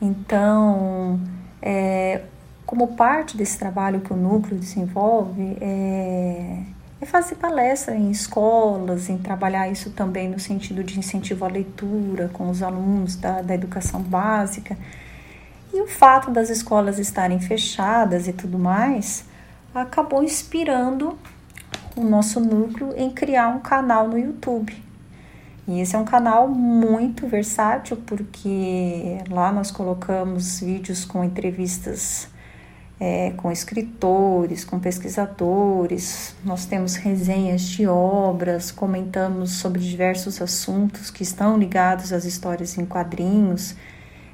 Então, 0.00 1.20
é, 1.60 2.22
como 2.66 2.96
parte 2.96 3.36
desse 3.36 3.56
trabalho 3.56 4.00
que 4.00 4.12
o 4.12 4.16
núcleo 4.16 4.58
desenvolve, 4.58 5.56
é, 5.60 6.62
é 7.02 7.06
fazer 7.06 7.34
palestra 7.34 7.96
em 7.96 8.12
escolas, 8.12 9.08
em 9.08 9.18
trabalhar 9.18 9.68
isso 9.68 9.90
também 9.90 10.28
no 10.28 10.38
sentido 10.38 10.84
de 10.84 10.98
incentivo 10.98 11.44
à 11.44 11.48
leitura 11.48 12.30
com 12.32 12.48
os 12.48 12.62
alunos 12.62 13.16
da, 13.16 13.42
da 13.42 13.54
educação 13.54 14.00
básica. 14.00 14.78
E 15.74 15.80
o 15.80 15.88
fato 15.88 16.30
das 16.30 16.48
escolas 16.48 17.00
estarem 17.00 17.40
fechadas 17.40 18.28
e 18.28 18.32
tudo 18.32 18.56
mais 18.56 19.24
acabou 19.74 20.22
inspirando 20.22 21.18
o 21.96 22.04
nosso 22.04 22.38
núcleo 22.38 22.94
em 22.96 23.10
criar 23.10 23.48
um 23.48 23.58
canal 23.58 24.06
no 24.06 24.16
YouTube. 24.16 24.72
E 25.66 25.80
esse 25.80 25.96
é 25.96 25.98
um 25.98 26.04
canal 26.04 26.46
muito 26.46 27.26
versátil 27.26 27.96
porque 28.06 29.18
lá 29.28 29.50
nós 29.50 29.72
colocamos 29.72 30.60
vídeos 30.60 31.04
com 31.04 31.24
entrevistas 31.24 32.28
é, 33.04 33.32
com 33.36 33.50
escritores, 33.50 34.64
com 34.64 34.78
pesquisadores, 34.78 36.36
nós 36.44 36.66
temos 36.66 36.94
resenhas 36.94 37.62
de 37.62 37.84
obras, 37.84 38.70
comentamos 38.70 39.54
sobre 39.54 39.80
diversos 39.80 40.40
assuntos 40.40 41.10
que 41.10 41.24
estão 41.24 41.58
ligados 41.58 42.12
às 42.12 42.24
histórias 42.24 42.78
em 42.78 42.86
quadrinhos 42.86 43.74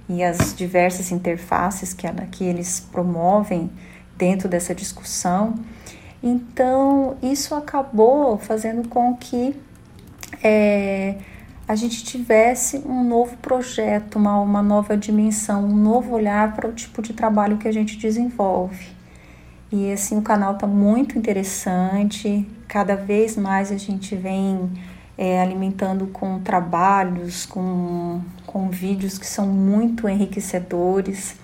e 0.06 0.22
as 0.22 0.54
diversas 0.54 1.10
interfaces 1.10 1.94
que, 1.94 2.06
que 2.30 2.44
eles 2.44 2.78
promovem 2.92 3.70
dentro 4.18 4.50
dessa 4.50 4.74
discussão. 4.74 5.54
Então, 6.22 7.16
isso 7.22 7.54
acabou 7.54 8.36
fazendo 8.36 8.86
com 8.86 9.16
que 9.16 9.56
é, 10.42 11.14
a 11.68 11.74
gente 11.74 12.02
tivesse 12.02 12.78
um 12.78 13.04
novo 13.04 13.36
projeto, 13.36 14.16
uma, 14.16 14.40
uma 14.40 14.62
nova 14.62 14.96
dimensão, 14.96 15.66
um 15.66 15.76
novo 15.76 16.14
olhar 16.14 16.56
para 16.56 16.66
o 16.66 16.72
tipo 16.72 17.02
de 17.02 17.12
trabalho 17.12 17.58
que 17.58 17.68
a 17.68 17.72
gente 17.72 17.98
desenvolve. 17.98 18.86
E 19.70 19.92
assim, 19.92 20.16
o 20.16 20.22
canal 20.22 20.54
está 20.54 20.66
muito 20.66 21.18
interessante, 21.18 22.48
cada 22.66 22.96
vez 22.96 23.36
mais 23.36 23.70
a 23.70 23.76
gente 23.76 24.16
vem 24.16 24.70
é, 25.18 25.42
alimentando 25.42 26.06
com 26.06 26.40
trabalhos, 26.40 27.44
com, 27.44 28.22
com 28.46 28.70
vídeos 28.70 29.18
que 29.18 29.26
são 29.26 29.46
muito 29.46 30.08
enriquecedores, 30.08 31.36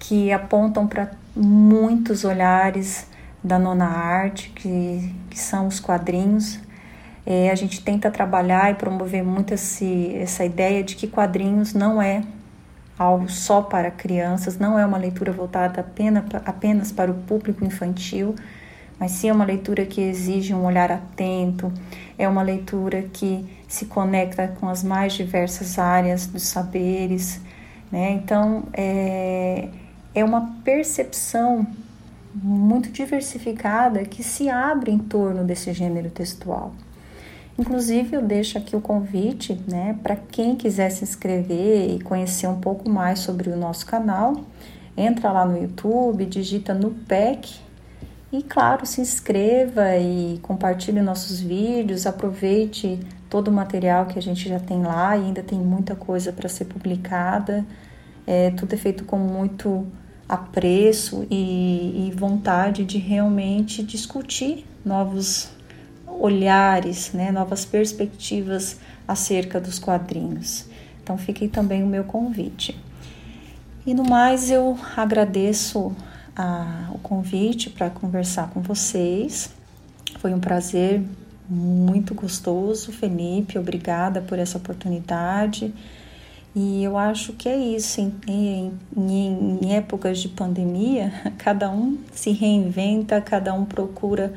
que 0.00 0.32
apontam 0.32 0.84
para 0.84 1.12
muitos 1.36 2.24
olhares 2.24 3.06
da 3.42 3.56
nona 3.56 3.86
arte, 3.86 4.50
que, 4.50 5.14
que 5.30 5.38
são 5.38 5.68
os 5.68 5.78
quadrinhos. 5.78 6.58
É, 7.26 7.50
a 7.50 7.54
gente 7.54 7.82
tenta 7.82 8.10
trabalhar 8.10 8.70
e 8.70 8.74
promover 8.74 9.24
muito 9.24 9.54
esse, 9.54 10.14
essa 10.16 10.44
ideia 10.44 10.82
de 10.84 10.94
que 10.94 11.06
quadrinhos 11.06 11.72
não 11.72 12.00
é 12.00 12.22
algo 12.98 13.28
só 13.28 13.62
para 13.62 13.90
crianças, 13.90 14.58
não 14.58 14.78
é 14.78 14.84
uma 14.84 14.98
leitura 14.98 15.32
voltada 15.32 15.80
apenas, 15.80 16.24
apenas 16.44 16.92
para 16.92 17.10
o 17.10 17.14
público 17.14 17.64
infantil, 17.64 18.34
mas 18.98 19.12
sim 19.12 19.28
é 19.28 19.32
uma 19.32 19.44
leitura 19.44 19.84
que 19.84 20.00
exige 20.00 20.54
um 20.54 20.64
olhar 20.64 20.92
atento, 20.92 21.72
é 22.18 22.28
uma 22.28 22.42
leitura 22.42 23.02
que 23.02 23.44
se 23.66 23.86
conecta 23.86 24.48
com 24.60 24.68
as 24.68 24.84
mais 24.84 25.14
diversas 25.14 25.78
áreas 25.78 26.26
dos 26.26 26.44
saberes, 26.44 27.40
né? 27.90 28.12
Então, 28.12 28.64
é, 28.72 29.68
é 30.14 30.24
uma 30.24 30.54
percepção 30.62 31.66
muito 32.34 32.90
diversificada 32.90 34.04
que 34.04 34.22
se 34.22 34.48
abre 34.48 34.92
em 34.92 34.98
torno 34.98 35.44
desse 35.44 35.72
gênero 35.72 36.10
textual. 36.10 36.72
Inclusive, 37.56 38.16
eu 38.16 38.22
deixo 38.22 38.58
aqui 38.58 38.74
o 38.74 38.80
convite 38.80 39.60
né, 39.68 39.96
para 40.02 40.16
quem 40.16 40.56
quiser 40.56 40.90
se 40.90 41.04
inscrever 41.04 41.94
e 41.94 42.00
conhecer 42.00 42.48
um 42.48 42.58
pouco 42.60 42.90
mais 42.90 43.20
sobre 43.20 43.48
o 43.48 43.56
nosso 43.56 43.86
canal. 43.86 44.34
Entra 44.96 45.30
lá 45.30 45.44
no 45.44 45.56
YouTube, 45.56 46.26
digita 46.26 46.74
no 46.74 46.90
PEC 46.90 47.54
e, 48.32 48.42
claro, 48.42 48.84
se 48.84 49.00
inscreva 49.00 49.96
e 49.96 50.40
compartilhe 50.42 51.00
nossos 51.00 51.38
vídeos. 51.38 52.06
Aproveite 52.06 52.98
todo 53.30 53.48
o 53.48 53.52
material 53.52 54.06
que 54.06 54.18
a 54.18 54.22
gente 54.22 54.48
já 54.48 54.58
tem 54.58 54.82
lá 54.82 55.16
e 55.16 55.26
ainda 55.26 55.42
tem 55.42 55.58
muita 55.58 55.94
coisa 55.94 56.32
para 56.32 56.48
ser 56.48 56.64
publicada. 56.64 57.64
É, 58.26 58.50
tudo 58.50 58.72
é 58.72 58.76
feito 58.76 59.04
com 59.04 59.16
muito 59.16 59.86
apreço 60.28 61.24
e, 61.30 62.08
e 62.08 62.12
vontade 62.16 62.84
de 62.84 62.98
realmente 62.98 63.82
discutir 63.84 64.66
novos 64.84 65.53
olhares, 66.18 67.12
né, 67.12 67.30
novas 67.30 67.64
perspectivas 67.64 68.78
acerca 69.06 69.60
dos 69.60 69.78
quadrinhos. 69.78 70.66
Então 71.02 71.18
fiquei 71.18 71.48
também 71.48 71.82
o 71.82 71.86
meu 71.86 72.04
convite. 72.04 72.78
E 73.86 73.92
no 73.92 74.04
mais 74.04 74.50
eu 74.50 74.78
agradeço 74.96 75.94
a, 76.34 76.90
o 76.92 76.98
convite 76.98 77.68
para 77.68 77.90
conversar 77.90 78.48
com 78.50 78.60
vocês. 78.60 79.52
Foi 80.18 80.32
um 80.32 80.40
prazer 80.40 81.02
muito 81.48 82.14
gostoso, 82.14 82.90
Felipe. 82.92 83.58
Obrigada 83.58 84.22
por 84.22 84.38
essa 84.38 84.56
oportunidade. 84.56 85.74
E 86.56 86.82
eu 86.82 86.96
acho 86.96 87.32
que 87.34 87.48
é 87.48 87.56
isso. 87.56 88.00
Em, 88.00 88.72
em, 88.96 89.58
em 89.62 89.74
épocas 89.74 90.18
de 90.20 90.28
pandemia, 90.28 91.12
cada 91.36 91.70
um 91.70 91.98
se 92.12 92.30
reinventa, 92.30 93.20
cada 93.20 93.52
um 93.52 93.64
procura 93.64 94.32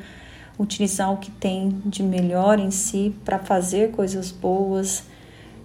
utilizar 0.58 1.12
o 1.12 1.18
que 1.18 1.30
tem 1.30 1.80
de 1.86 2.02
melhor 2.02 2.58
em 2.58 2.70
si 2.70 3.14
para 3.24 3.38
fazer 3.38 3.92
coisas 3.92 4.30
boas 4.32 5.04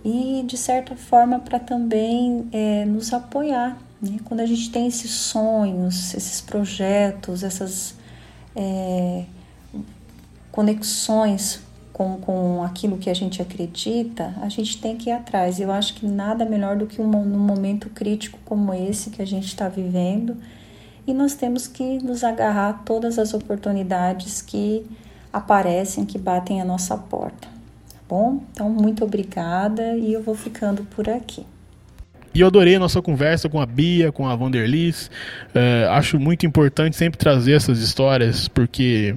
e 0.06 0.44
de 0.46 0.58
certa 0.58 0.96
forma 0.96 1.40
para 1.40 1.60
também 1.60 2.48
é, 2.52 2.86
nos 2.86 3.12
apoiar. 3.12 3.78
Né? 4.02 4.20
Quando 4.26 4.42
a 4.42 4.46
gente 4.46 4.70
tem 4.70 4.86
esses 4.86 5.12
sonhos, 5.12 6.14
esses 6.14 6.42
projetos, 6.42 7.44
essas 7.44 7.96
é, 8.56 9.24
conexões 10.52 11.62
com, 11.92 12.18
com 12.18 12.64
aquilo 12.64 12.98
que 12.98 13.10
a 13.10 13.14
gente 13.14 13.42
acredita, 13.42 14.36
a 14.42 14.50
gente 14.50 14.80
tem 14.80 14.98
que 14.98 15.10
ir 15.10 15.14
atrás. 15.14 15.60
Eu 15.60 15.72
acho 15.72 15.96
que 15.96 16.06
nada 16.06 16.46
melhor 16.46 16.76
do 16.76 16.86
que 16.86 17.02
um, 17.02 17.06
um 17.06 17.40
momento 17.40 17.90
crítico 17.90 18.38
como 18.46 18.74
esse 18.74 19.10
que 19.10 19.22
a 19.22 19.26
gente 19.26 19.48
está 19.48 19.70
vivendo 19.70 20.38
e 21.06 21.14
nós 21.14 21.36
temos 21.36 21.68
que 21.68 22.00
nos 22.04 22.24
agarrar 22.24 22.70
a 22.70 22.74
todas 22.74 23.20
as 23.20 23.34
oportunidades 23.34 24.42
que 24.42 24.86
aparecem, 25.32 26.06
que 26.06 26.18
batem 26.18 26.62
a 26.62 26.66
nossa 26.66 26.98
porta. 26.98 27.48
Tá 27.90 28.00
bom? 28.08 28.42
Então, 28.52 28.70
muito 28.70 29.04
obrigada 29.04 29.96
e 29.98 30.14
eu 30.14 30.22
vou 30.22 30.36
ficando 30.36 30.84
por 30.86 31.10
aqui. 31.10 31.46
E 32.34 32.42
eu 32.42 32.48
adorei 32.48 32.76
a 32.76 32.80
nossa 32.80 33.00
conversa 33.02 33.48
com 33.48 33.62
a 33.62 33.66
Bia, 33.66 34.12
com 34.12 34.28
a 34.28 34.36
Vanderlis. 34.36 35.12
É, 35.54 35.88
acho 35.92 36.20
muito 36.20 36.46
importante 36.46 36.96
sempre 36.96 37.18
trazer 37.20 37.54
essas 37.54 37.80
histórias, 37.80 38.48
porque 38.48 39.16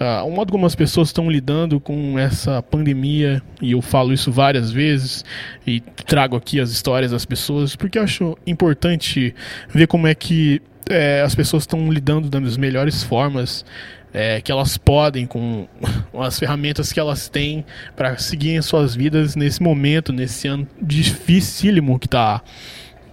uh, 0.00 0.24
o 0.24 0.30
modo 0.30 0.52
como 0.52 0.64
as 0.64 0.74
pessoas 0.76 1.08
estão 1.08 1.28
lidando 1.28 1.80
com 1.80 2.16
essa 2.16 2.62
pandemia, 2.62 3.42
e 3.60 3.72
eu 3.72 3.82
falo 3.82 4.12
isso 4.12 4.30
várias 4.30 4.70
vezes, 4.70 5.24
e 5.66 5.80
trago 5.80 6.36
aqui 6.36 6.60
as 6.60 6.70
histórias 6.70 7.10
das 7.10 7.24
pessoas, 7.24 7.74
porque 7.74 7.98
acho 7.98 8.38
importante 8.46 9.34
ver 9.68 9.88
como 9.88 10.06
é 10.06 10.14
que 10.14 10.62
é, 10.88 11.22
as 11.22 11.34
pessoas 11.34 11.64
estão 11.64 11.90
lidando 11.90 12.28
das 12.28 12.56
melhores 12.56 13.02
formas 13.02 13.64
é, 14.12 14.40
que 14.40 14.52
elas 14.52 14.78
podem 14.78 15.26
com 15.26 15.66
as 16.20 16.38
ferramentas 16.38 16.92
que 16.92 17.00
elas 17.00 17.28
têm 17.28 17.64
para 17.96 18.16
seguir 18.16 18.62
suas 18.62 18.94
vidas 18.94 19.34
nesse 19.34 19.62
momento, 19.62 20.12
nesse 20.12 20.46
ano 20.46 20.66
dificílimo 20.80 21.98
que 21.98 22.06
está 22.06 22.42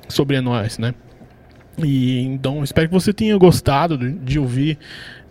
sobre 0.07 0.39
nós, 0.41 0.77
né? 0.77 0.93
E 1.77 2.19
então 2.19 2.63
espero 2.63 2.87
que 2.87 2.93
você 2.93 3.13
tenha 3.13 3.35
gostado 3.37 3.97
de, 3.97 4.11
de 4.11 4.37
ouvir 4.37 4.77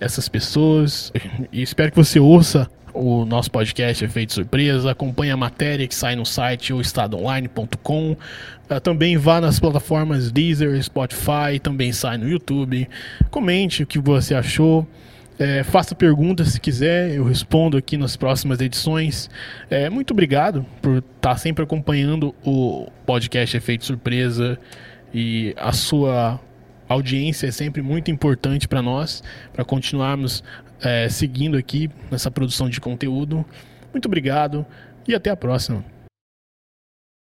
essas 0.01 0.29
pessoas 0.29 1.13
e 1.53 1.63
espero 1.63 1.93
que 1.93 1.97
você 1.97 2.19
ouça 2.19 2.69
o 2.93 3.25
nosso 3.25 3.51
podcast 3.51 4.05
Efeito 4.05 4.33
Surpresa. 4.33 4.91
Acompanhe 4.91 5.31
a 5.31 5.37
matéria 5.37 5.87
que 5.87 5.95
sai 5.95 6.17
no 6.17 6.25
site 6.25 6.73
oestadoonline.com. 6.73 8.13
Uh, 8.13 8.81
também 8.81 9.17
vá 9.17 9.41
nas 9.41 9.59
plataformas 9.59 10.31
Deezer, 10.31 10.83
Spotify, 10.83 11.59
também 11.63 11.93
sai 11.93 12.19
no 12.19 12.29
YouTube. 12.29 12.89
Comente 13.31 13.83
o 13.83 13.87
que 13.87 13.99
você 13.99 14.35
achou. 14.35 14.87
É, 15.39 15.65
faça 15.65 15.95
perguntas 15.95 16.49
se 16.49 16.61
quiser, 16.61 17.15
eu 17.15 17.25
respondo 17.25 17.77
aqui 17.79 17.97
nas 17.97 18.15
próximas 18.15 18.61
edições. 18.61 19.31
É, 19.71 19.89
muito 19.89 20.11
obrigado 20.11 20.67
por 20.83 20.99
estar 20.99 21.39
sempre 21.39 21.65
acompanhando 21.65 22.35
o 22.45 22.89
podcast 23.07 23.57
Efeito 23.57 23.87
Surpresa 23.87 24.59
e 25.15 25.55
a 25.57 25.73
sua 25.73 26.39
audiência 26.87 27.47
é 27.47 27.51
sempre 27.51 27.81
muito 27.81 28.11
importante 28.11 28.69
para 28.69 28.83
nós, 28.83 29.23
para 29.53 29.65
continuarmos 29.65 30.45
é, 30.83 31.09
seguindo 31.09 31.57
aqui 31.57 31.91
nessa 32.11 32.31
produção 32.31 32.69
de 32.69 32.81
conteúdo. 32.81 33.45
Muito 33.93 34.07
obrigado. 34.07 34.65
e 35.09 35.15
até 35.15 35.31
a 35.31 35.37
próxima. 35.37 35.85